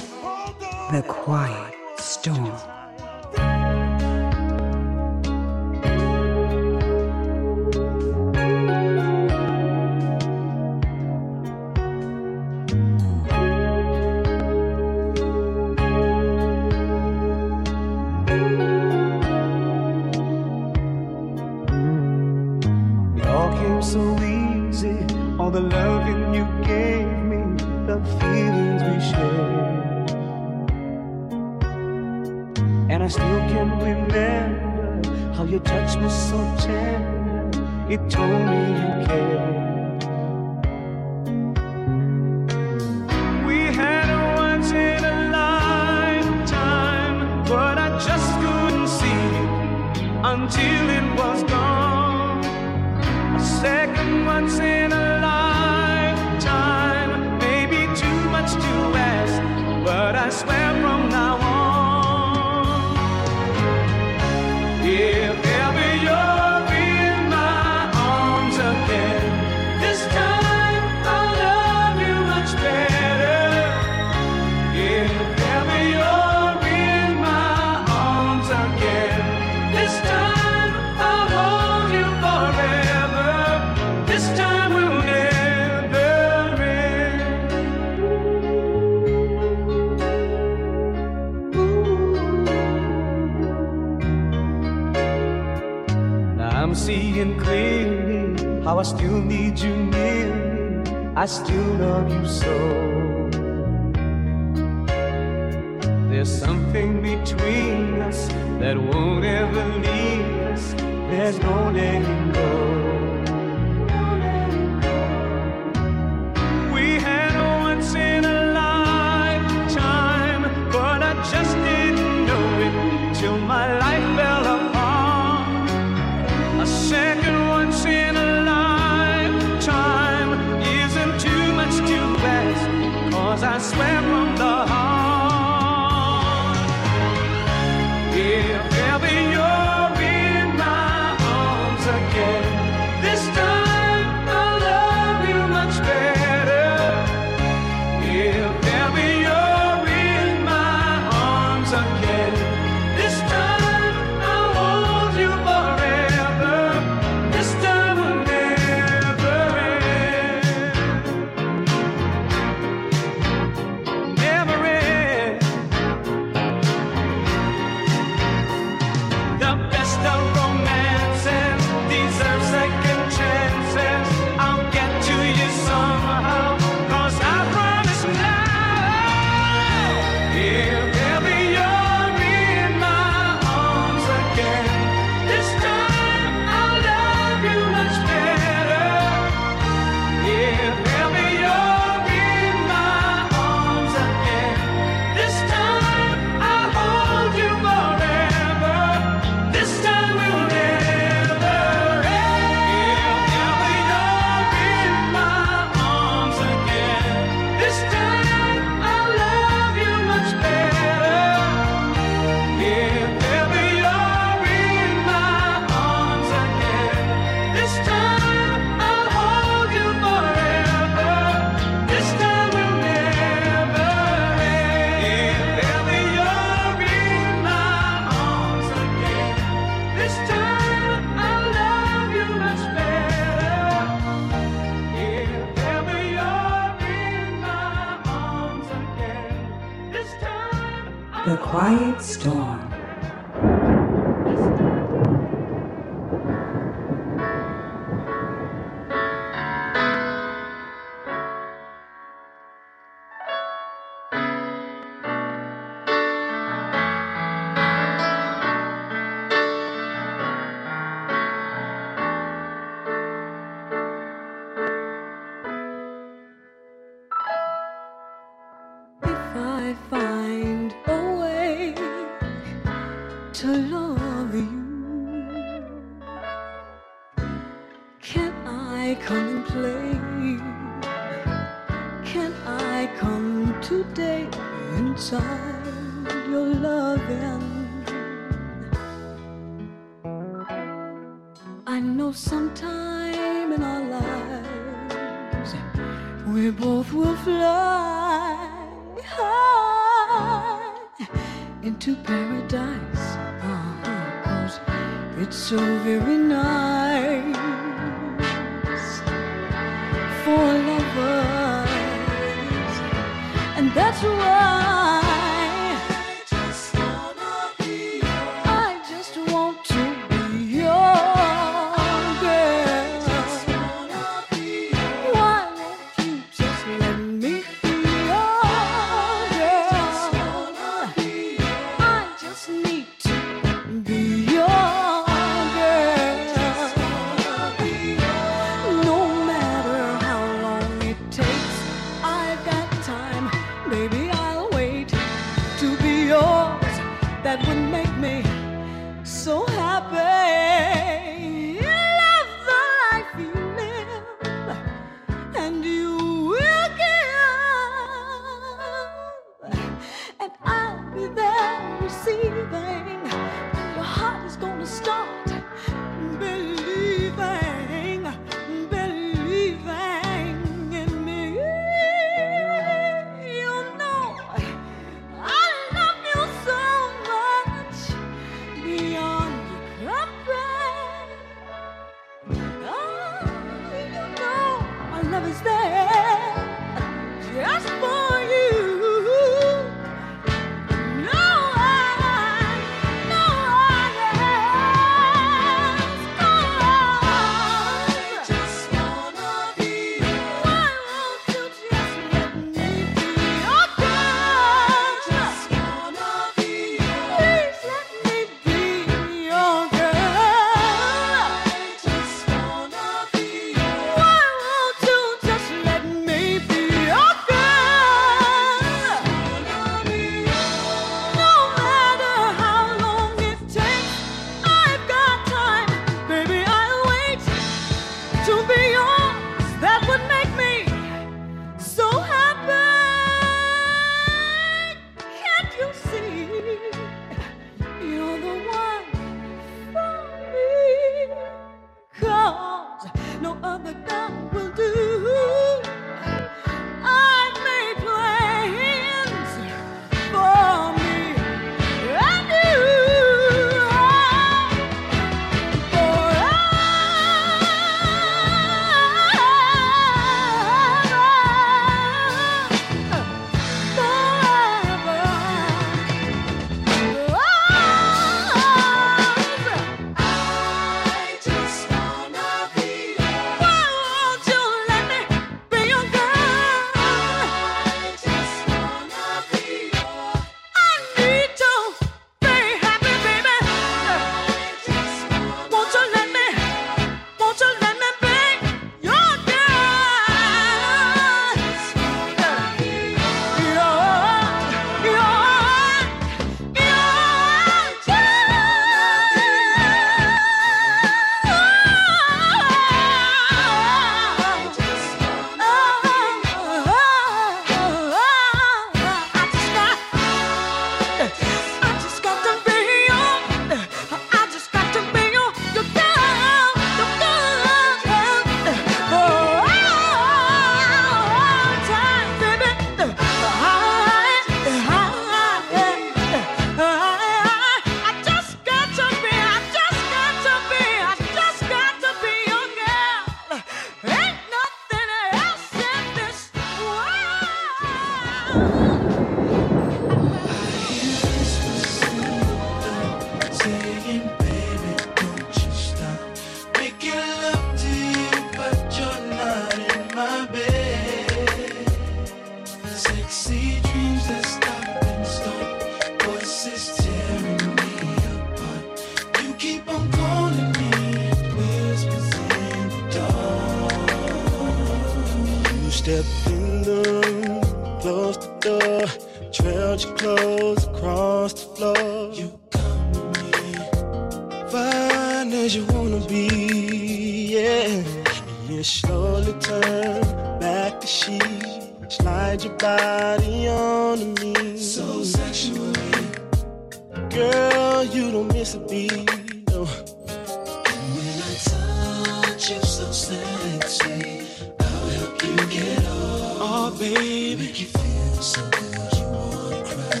[596.68, 597.44] Oh, baby.
[597.44, 600.00] Make you feel so good, you wanna cry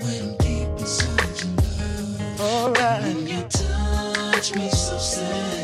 [0.00, 2.40] when I'm deep inside your love.
[2.40, 3.02] Alright.
[3.02, 5.55] When you touch me so sad.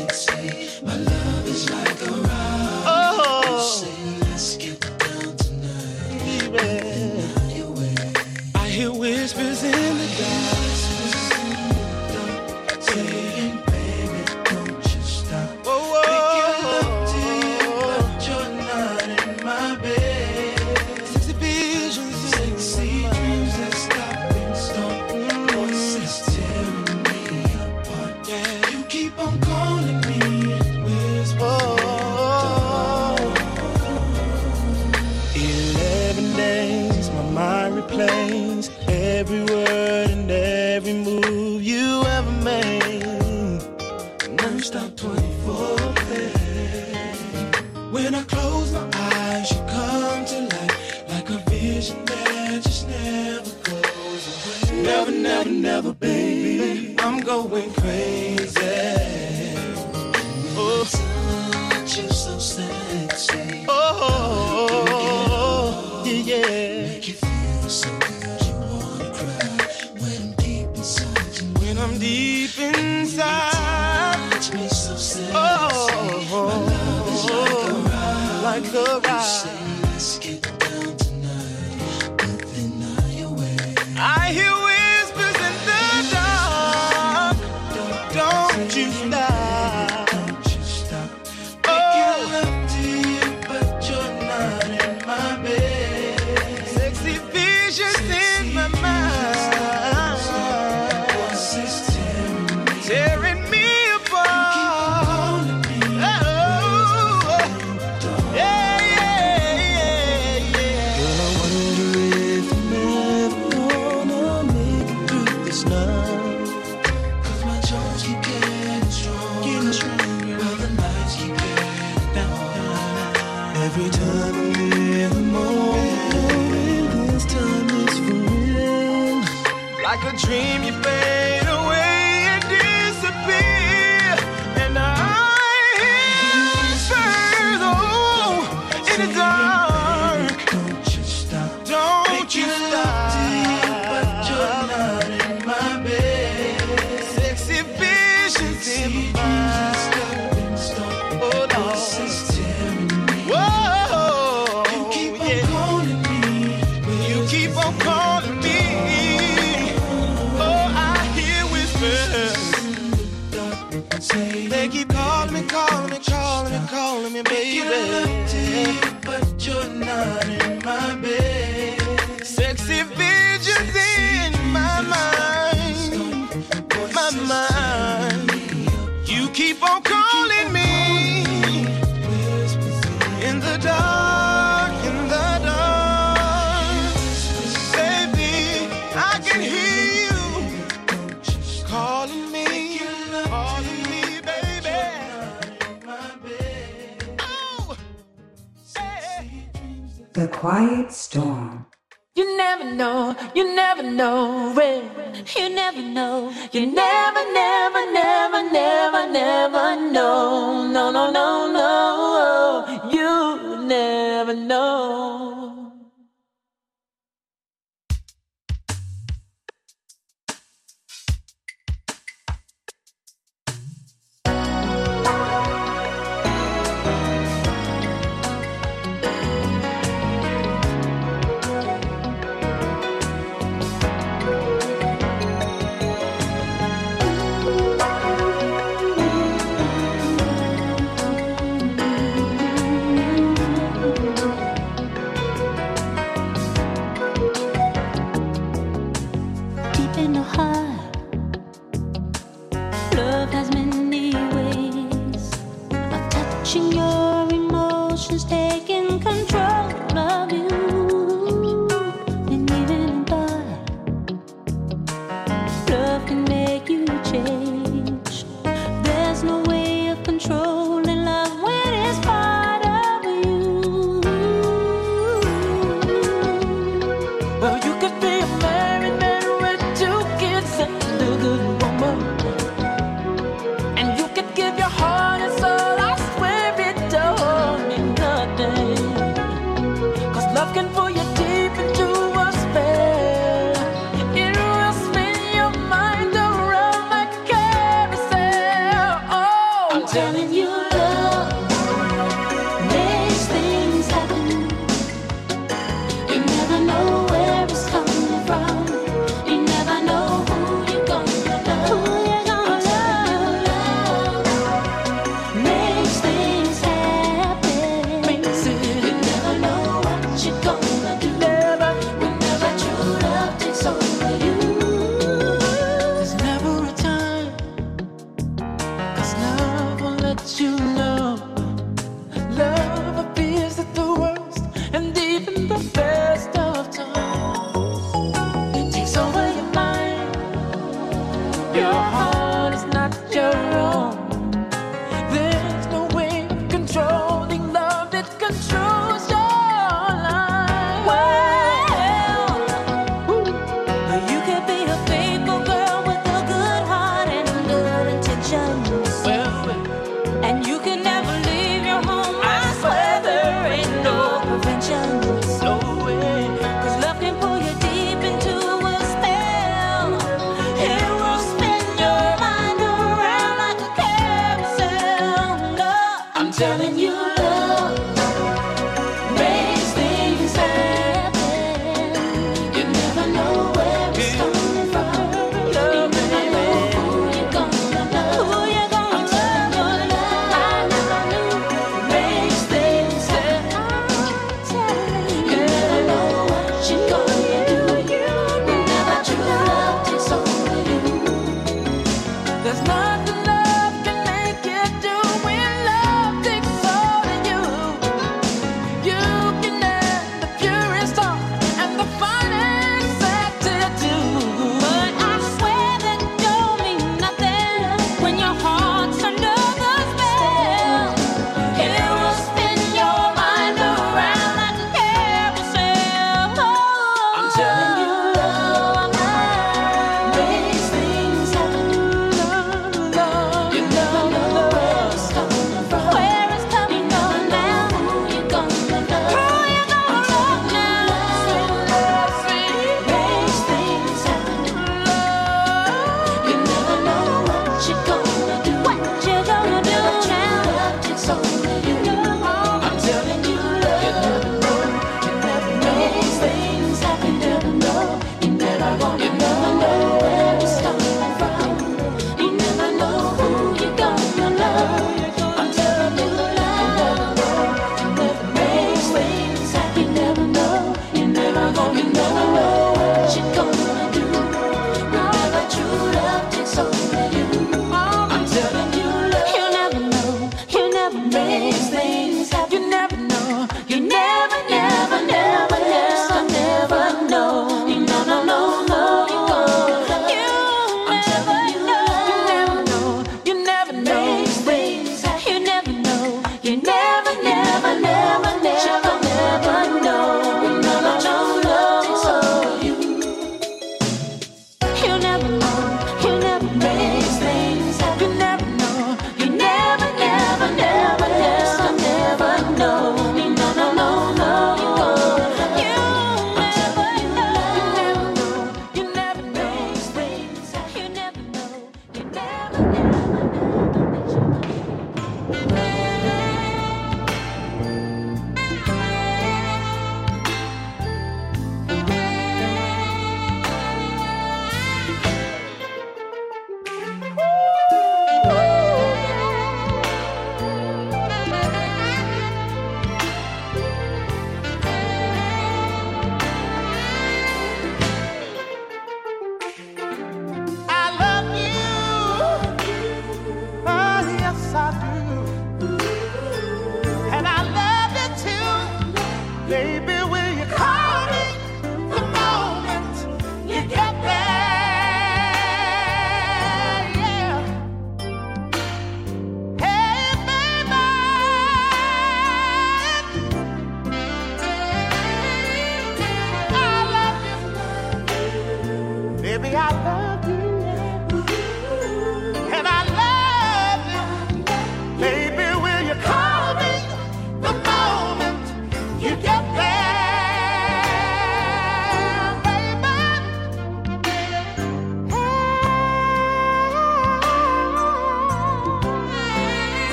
[214.33, 215.42] never know.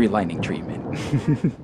[0.00, 1.52] Three lightning treatment.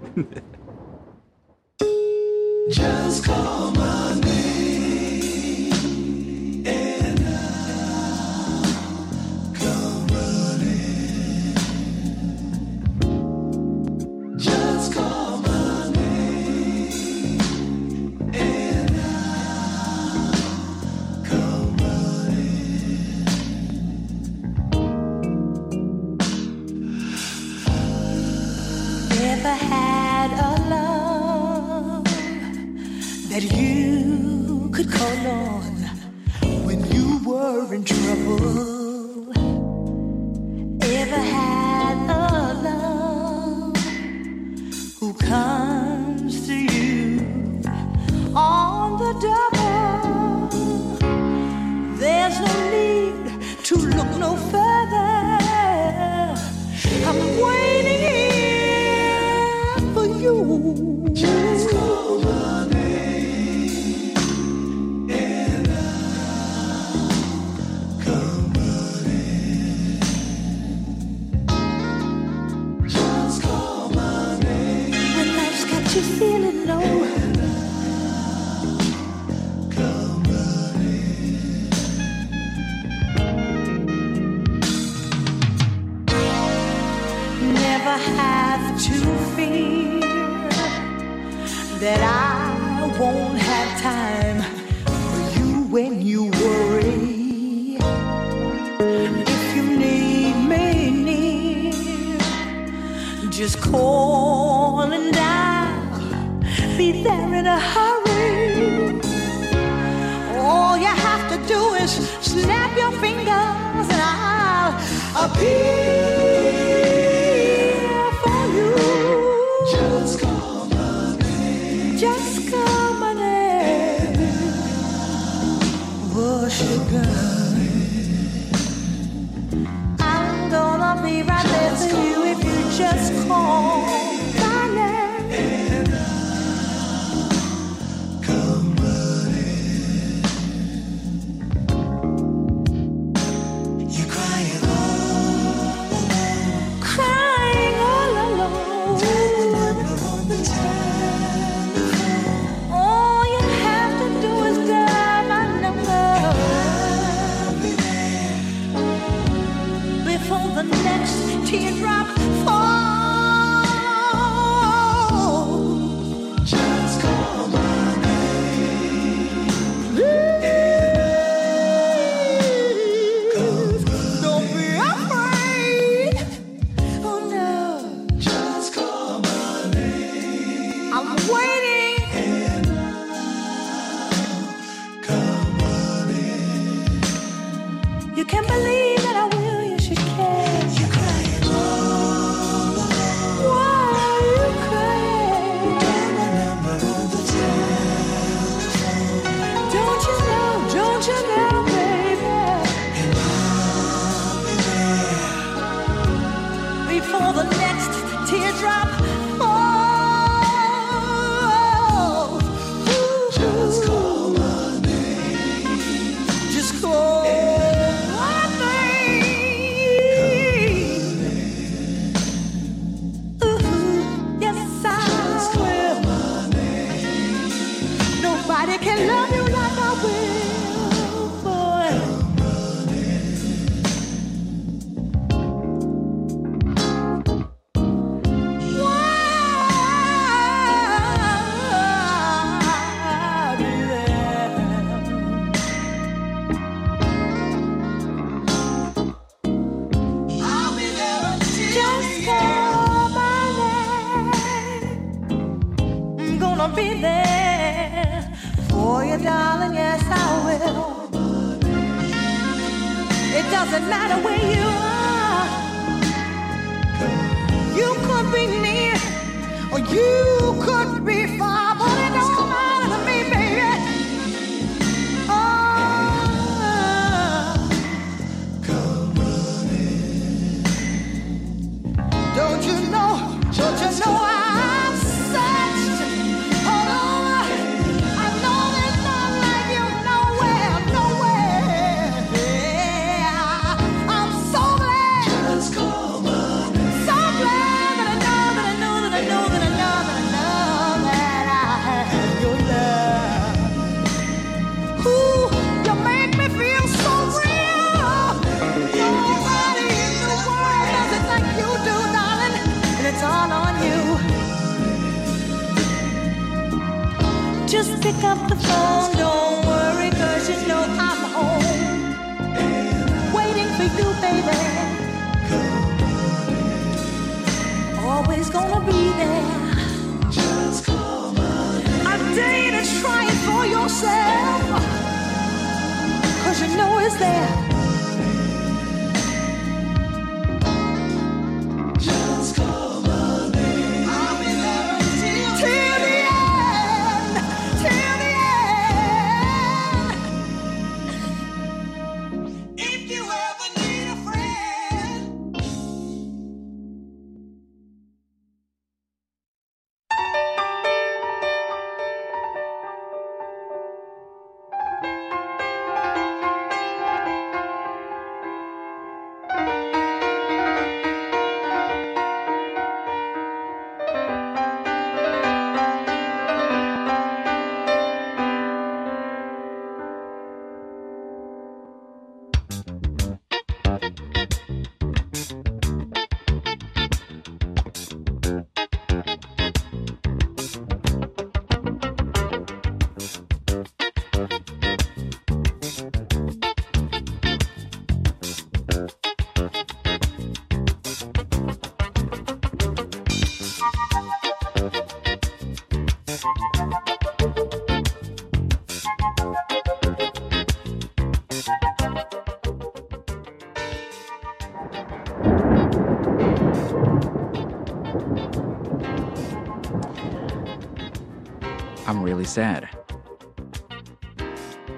[422.57, 422.89] sad.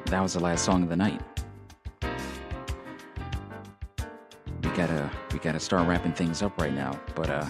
[0.04, 1.20] That was the last song of the night.
[4.62, 7.46] We gotta we gotta start wrapping things up right now, but uh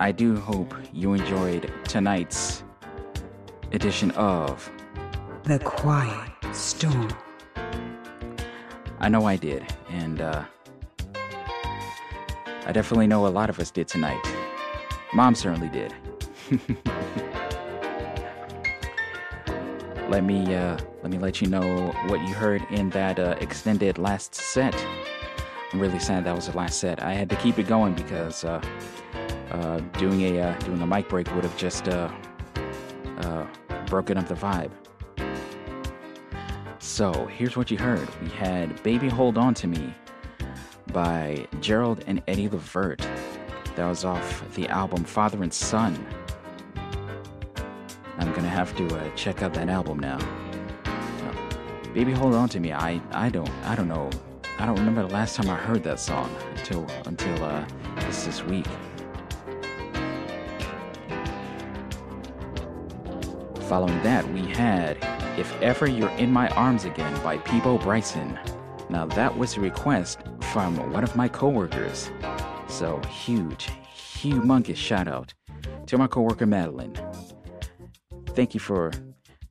[0.00, 2.64] I do hope you enjoyed tonight's
[3.70, 4.68] edition of
[5.44, 7.10] The Quiet Storm.
[8.98, 10.42] I know I did, and uh
[12.66, 14.20] I definitely know a lot of us did tonight.
[15.14, 15.94] Mom certainly did.
[20.10, 23.96] let me uh, let me let you know what you heard in that uh, extended
[23.96, 24.74] last set.
[25.72, 27.00] I'm really sad that was the last set.
[27.00, 28.60] I had to keep it going because uh,
[29.52, 32.10] uh, doing a uh, doing a mic break would have just uh,
[33.18, 33.46] uh,
[33.86, 34.72] broken up the vibe.
[36.80, 38.08] So here's what you heard.
[38.20, 39.94] We had "Baby Hold On to Me"
[40.92, 42.98] by Gerald and Eddie Levert.
[43.76, 46.04] That was off the album Father and Son.
[48.20, 50.18] I'm gonna have to uh, check out that album now.
[50.84, 52.70] Uh, Baby, hold on to me.
[52.72, 54.10] I I don't I don't know.
[54.58, 57.64] I don't remember the last time I heard that song until until uh,
[58.00, 58.66] this this week.
[63.62, 64.98] Following that, we had
[65.38, 68.38] "If Ever You're in My Arms Again" by Peabo Bryson.
[68.90, 70.18] Now that was a request
[70.52, 72.10] from one of my coworkers.
[72.68, 75.32] So huge, humongous shout out
[75.86, 76.94] to my coworker Madeline.
[78.34, 78.92] Thank you for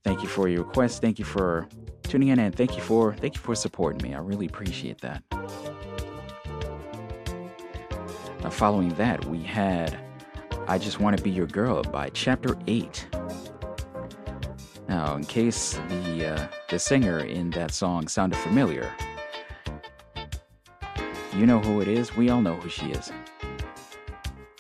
[0.04, 1.02] thank you for your request.
[1.02, 1.68] Thank you for
[2.04, 4.16] tuning in and thank you for thank you for supporting me.
[4.16, 5.24] I really appreciate that.
[8.42, 10.00] Now following that, we had
[10.68, 13.08] I Just Want to Be Your Girl by Chapter 8.
[14.88, 18.92] Now, in case the uh, the singer in that song sounded familiar,
[21.36, 22.16] you know who it is.
[22.16, 23.12] We all know who she is.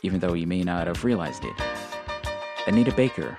[0.03, 1.53] Even though you may not have realized it.
[2.67, 3.35] Anita Baker.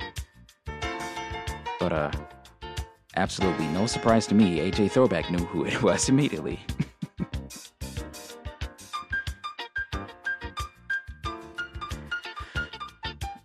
[1.80, 2.10] But, uh,
[3.16, 6.60] absolutely no surprise to me, AJ Throwback knew who it was immediately.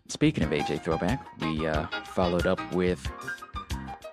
[0.07, 3.05] Speaking of AJ Throwback, we uh, followed up with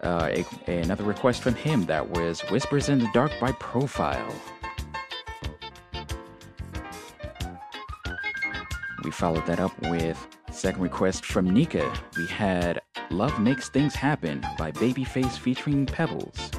[0.02, 4.34] uh, a, another request from him that was Whispers in the Dark by Profyle.
[9.04, 11.92] We followed that up with second request from Nika.
[12.16, 12.80] We had
[13.12, 16.50] Love Makes Things Happen by Babyface featuring Pebbles.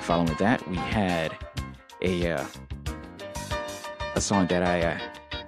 [0.00, 1.36] Following that, we had
[2.00, 2.46] a uh,
[4.14, 4.98] a song that I uh,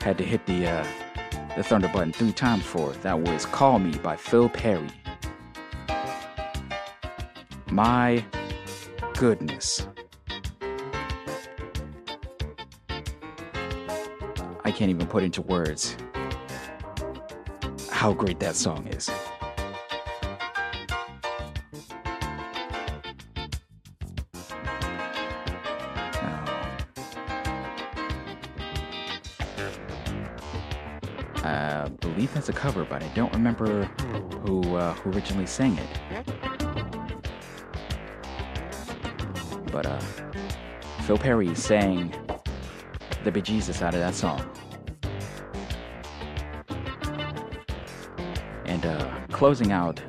[0.03, 0.87] had to hit the uh,
[1.57, 2.93] the thunder button three times for.
[3.03, 4.91] That was "Call Me" by Phil Perry.
[7.71, 8.23] My
[9.15, 9.87] goodness.
[14.65, 15.97] I can't even put into words
[18.07, 19.11] how great that song is.
[31.43, 33.87] I believe that's a cover, but I don't remember
[34.45, 35.89] who uh, who originally sang it.
[39.73, 39.99] But uh,
[41.07, 42.15] Phil Perry sang
[43.25, 44.49] the bejesus out of that song.
[49.37, 50.01] Closing out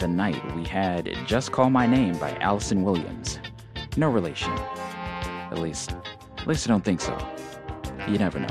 [0.00, 3.38] the night, we had Just Call My Name by Alyson Williams.
[3.96, 4.50] No relation.
[4.50, 5.94] At least,
[6.38, 7.16] at least I don't think so.
[8.08, 8.48] You never know.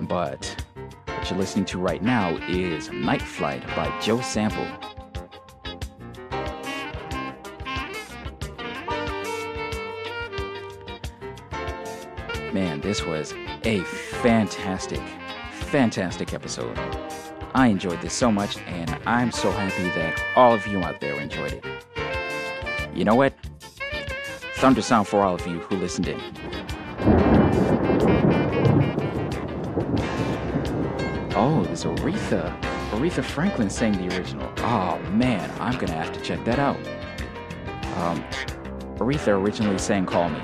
[0.00, 0.66] But
[1.06, 4.66] what you're listening to right now is Night Flight by Joe Sample.
[12.52, 13.32] Man, this was
[13.64, 15.00] a fantastic,
[15.52, 16.78] fantastic episode.
[17.56, 21.14] I enjoyed this so much, and I'm so happy that all of you out there
[21.20, 21.64] enjoyed it.
[22.92, 23.32] You know what?
[24.56, 26.20] Thunder sound for all of you who listened in.
[31.36, 32.60] Oh, was Aretha.
[32.90, 34.52] Aretha Franklin sang the original.
[34.58, 36.76] Oh man, I'm gonna have to check that out.
[37.98, 38.24] Um,
[38.98, 40.40] Aretha originally sang Call Me.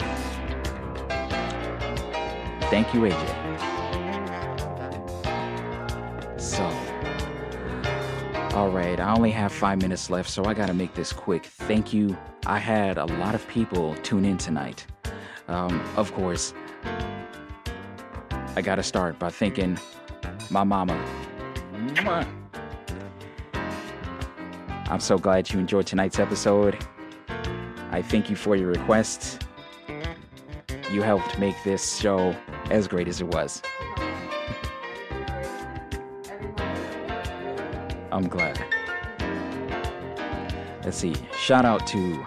[2.71, 3.50] Thank you, AJ.
[9.01, 11.47] I only have five minutes left, so I gotta make this quick.
[11.47, 12.17] Thank you.
[12.47, 14.87] I had a lot of people tune in tonight.
[15.49, 16.55] Um, of course,
[18.57, 19.79] I gotta start by thanking
[20.51, 21.03] my mama.
[24.89, 26.77] I'm so glad you enjoyed tonight's episode.
[27.91, 29.39] I thank you for your requests.
[30.93, 32.35] You helped make this show
[32.71, 33.63] as great as it was.
[38.13, 38.70] I'm glad.
[40.91, 42.27] Shout out to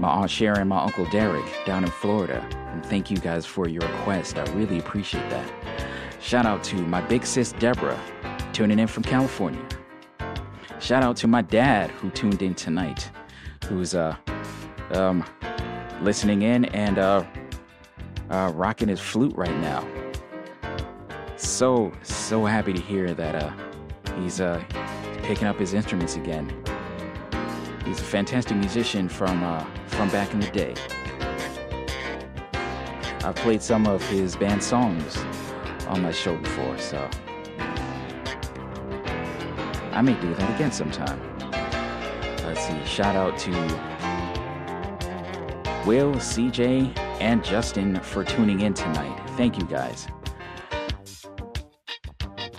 [0.00, 2.44] my Aunt Sharon and my Uncle Derek down in Florida.
[2.72, 4.38] And thank you guys for your request.
[4.38, 5.48] I really appreciate that.
[6.20, 7.98] Shout out to my big sis Deborah,
[8.52, 9.64] tuning in from California.
[10.80, 13.08] Shout out to my dad who tuned in tonight,
[13.66, 14.16] who's uh
[14.92, 15.24] um
[16.02, 17.24] listening in and uh
[18.30, 19.86] uh rocking his flute right now.
[21.36, 23.52] So so happy to hear that uh
[24.18, 24.62] he's uh
[25.22, 26.52] picking up his instruments again.
[27.90, 30.74] He's a fantastic musician from uh, from back in the day.
[33.24, 35.18] I've played some of his band songs
[35.88, 37.10] on my show before, so
[39.90, 41.20] I may do that again sometime.
[42.44, 42.84] Let's see.
[42.84, 43.50] Shout out to
[45.84, 49.20] Will, CJ, and Justin for tuning in tonight.
[49.30, 50.06] Thank you guys.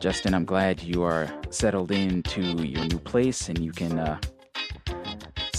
[0.02, 4.20] Justin, I'm glad you are settled into your new place and you can uh,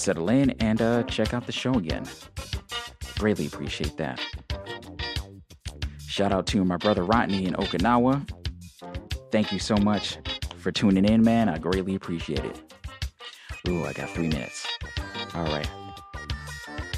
[0.03, 2.05] settle in and uh, check out the show again.
[3.19, 4.21] Greatly appreciate that.
[6.07, 8.29] Shout out to my brother Rodney in Okinawa.
[9.31, 10.19] Thank you so much
[10.59, 11.49] for tuning in, man.
[11.49, 12.61] I greatly appreciate it.
[13.69, 14.67] Ooh, I got three minutes.
[15.35, 15.69] All right.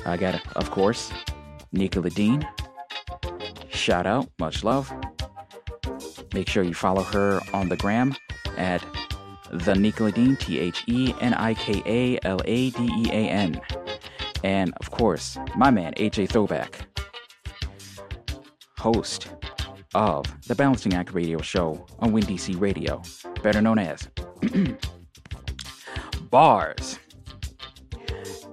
[0.07, 1.13] I got, of course,
[1.75, 2.47] Nikala Dean.
[3.69, 4.93] Shout out, much love.
[6.33, 8.17] Make sure you follow her on the gram
[8.57, 8.83] at
[9.55, 13.29] the Nikala Dean, T H E N I K A L A D E A
[13.31, 13.61] N.
[14.43, 16.87] And of course, my man, AJ Throwback,
[18.79, 19.29] host
[19.95, 23.01] of the Balancing Act radio show on WinDC Radio,
[23.43, 24.09] better known as
[26.31, 26.99] Bars.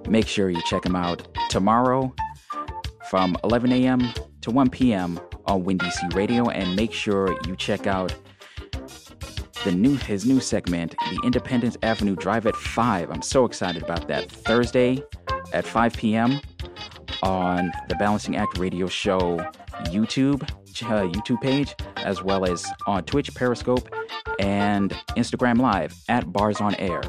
[0.08, 2.14] Make sure you check him out tomorrow
[3.10, 4.12] from 11 a.m.
[4.40, 5.20] to 1 p.m.
[5.46, 8.14] on WinDC Radio, and make sure you check out
[9.64, 13.10] the new his new segment, the Independence Avenue Drive at 5.
[13.10, 14.30] I'm so excited about that.
[14.30, 15.02] Thursday
[15.52, 16.40] at 5 p.m.
[17.22, 19.38] on the Balancing Act Radio Show
[19.84, 20.42] YouTube
[20.82, 23.88] uh, YouTube page, as well as on Twitch, Periscope,
[24.38, 27.02] and Instagram Live at Bars on Air.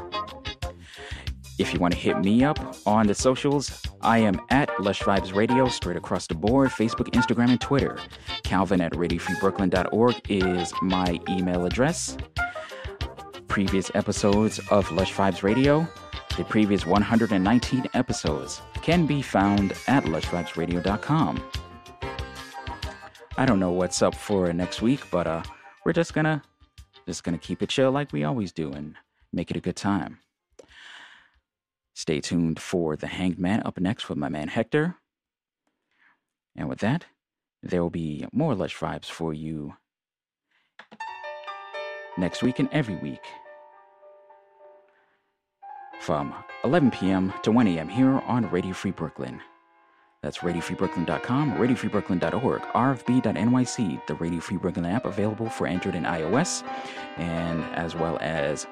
[1.56, 5.32] If you want to hit me up on the socials, I am at Lush Vibes
[5.32, 7.96] Radio straight across the board Facebook, Instagram, and Twitter.
[8.42, 12.16] Calvin at RadioFreeBrooklyn.org is my email address.
[13.46, 15.86] Previous episodes of Lush Vibes Radio,
[16.36, 21.50] the previous 119 episodes, can be found at lushvibesradio.com.
[23.36, 25.42] I don't know what's up for next week, but uh,
[25.84, 26.42] we're just gonna
[27.06, 28.96] just gonna keep it chill like we always do and
[29.32, 30.18] make it a good time.
[31.94, 34.96] Stay tuned for the Hanged Man up next with my man Hector.
[36.56, 37.06] And with that,
[37.62, 39.74] there will be more Lush Vibes for you
[42.18, 43.22] next week and every week
[46.00, 46.34] from
[46.64, 47.32] 11 p.m.
[47.42, 47.88] to 1 a.m.
[47.88, 49.40] here on Radio Free Brooklyn.
[50.22, 56.62] That's RadioFreeBrooklyn.com, RadioFreeBrooklyn.org, RFB.NYC, the Radio Free Brooklyn app available for Android and iOS,
[57.18, 58.66] and as well as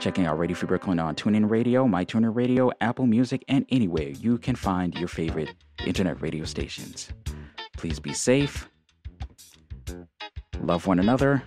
[0.00, 4.38] checking out Radio Free Brooklyn on TuneIn Radio, MyTuner Radio, Apple Music, and anywhere you
[4.38, 5.54] can find your favorite
[5.84, 7.10] internet radio stations.
[7.76, 8.68] Please be safe,
[10.62, 11.42] love one another.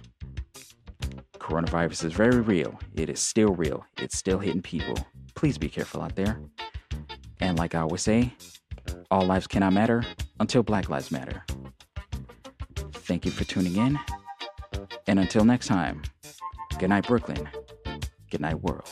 [1.39, 2.79] Coronavirus is very real.
[2.95, 3.85] It is still real.
[3.97, 4.95] It's still hitting people.
[5.35, 6.39] Please be careful out there.
[7.39, 8.33] And like I always say,
[9.09, 10.03] all lives cannot matter
[10.39, 11.43] until Black Lives Matter.
[12.93, 13.99] Thank you for tuning in.
[15.07, 16.03] And until next time,
[16.79, 17.49] good night, Brooklyn.
[18.31, 18.87] Good night, world.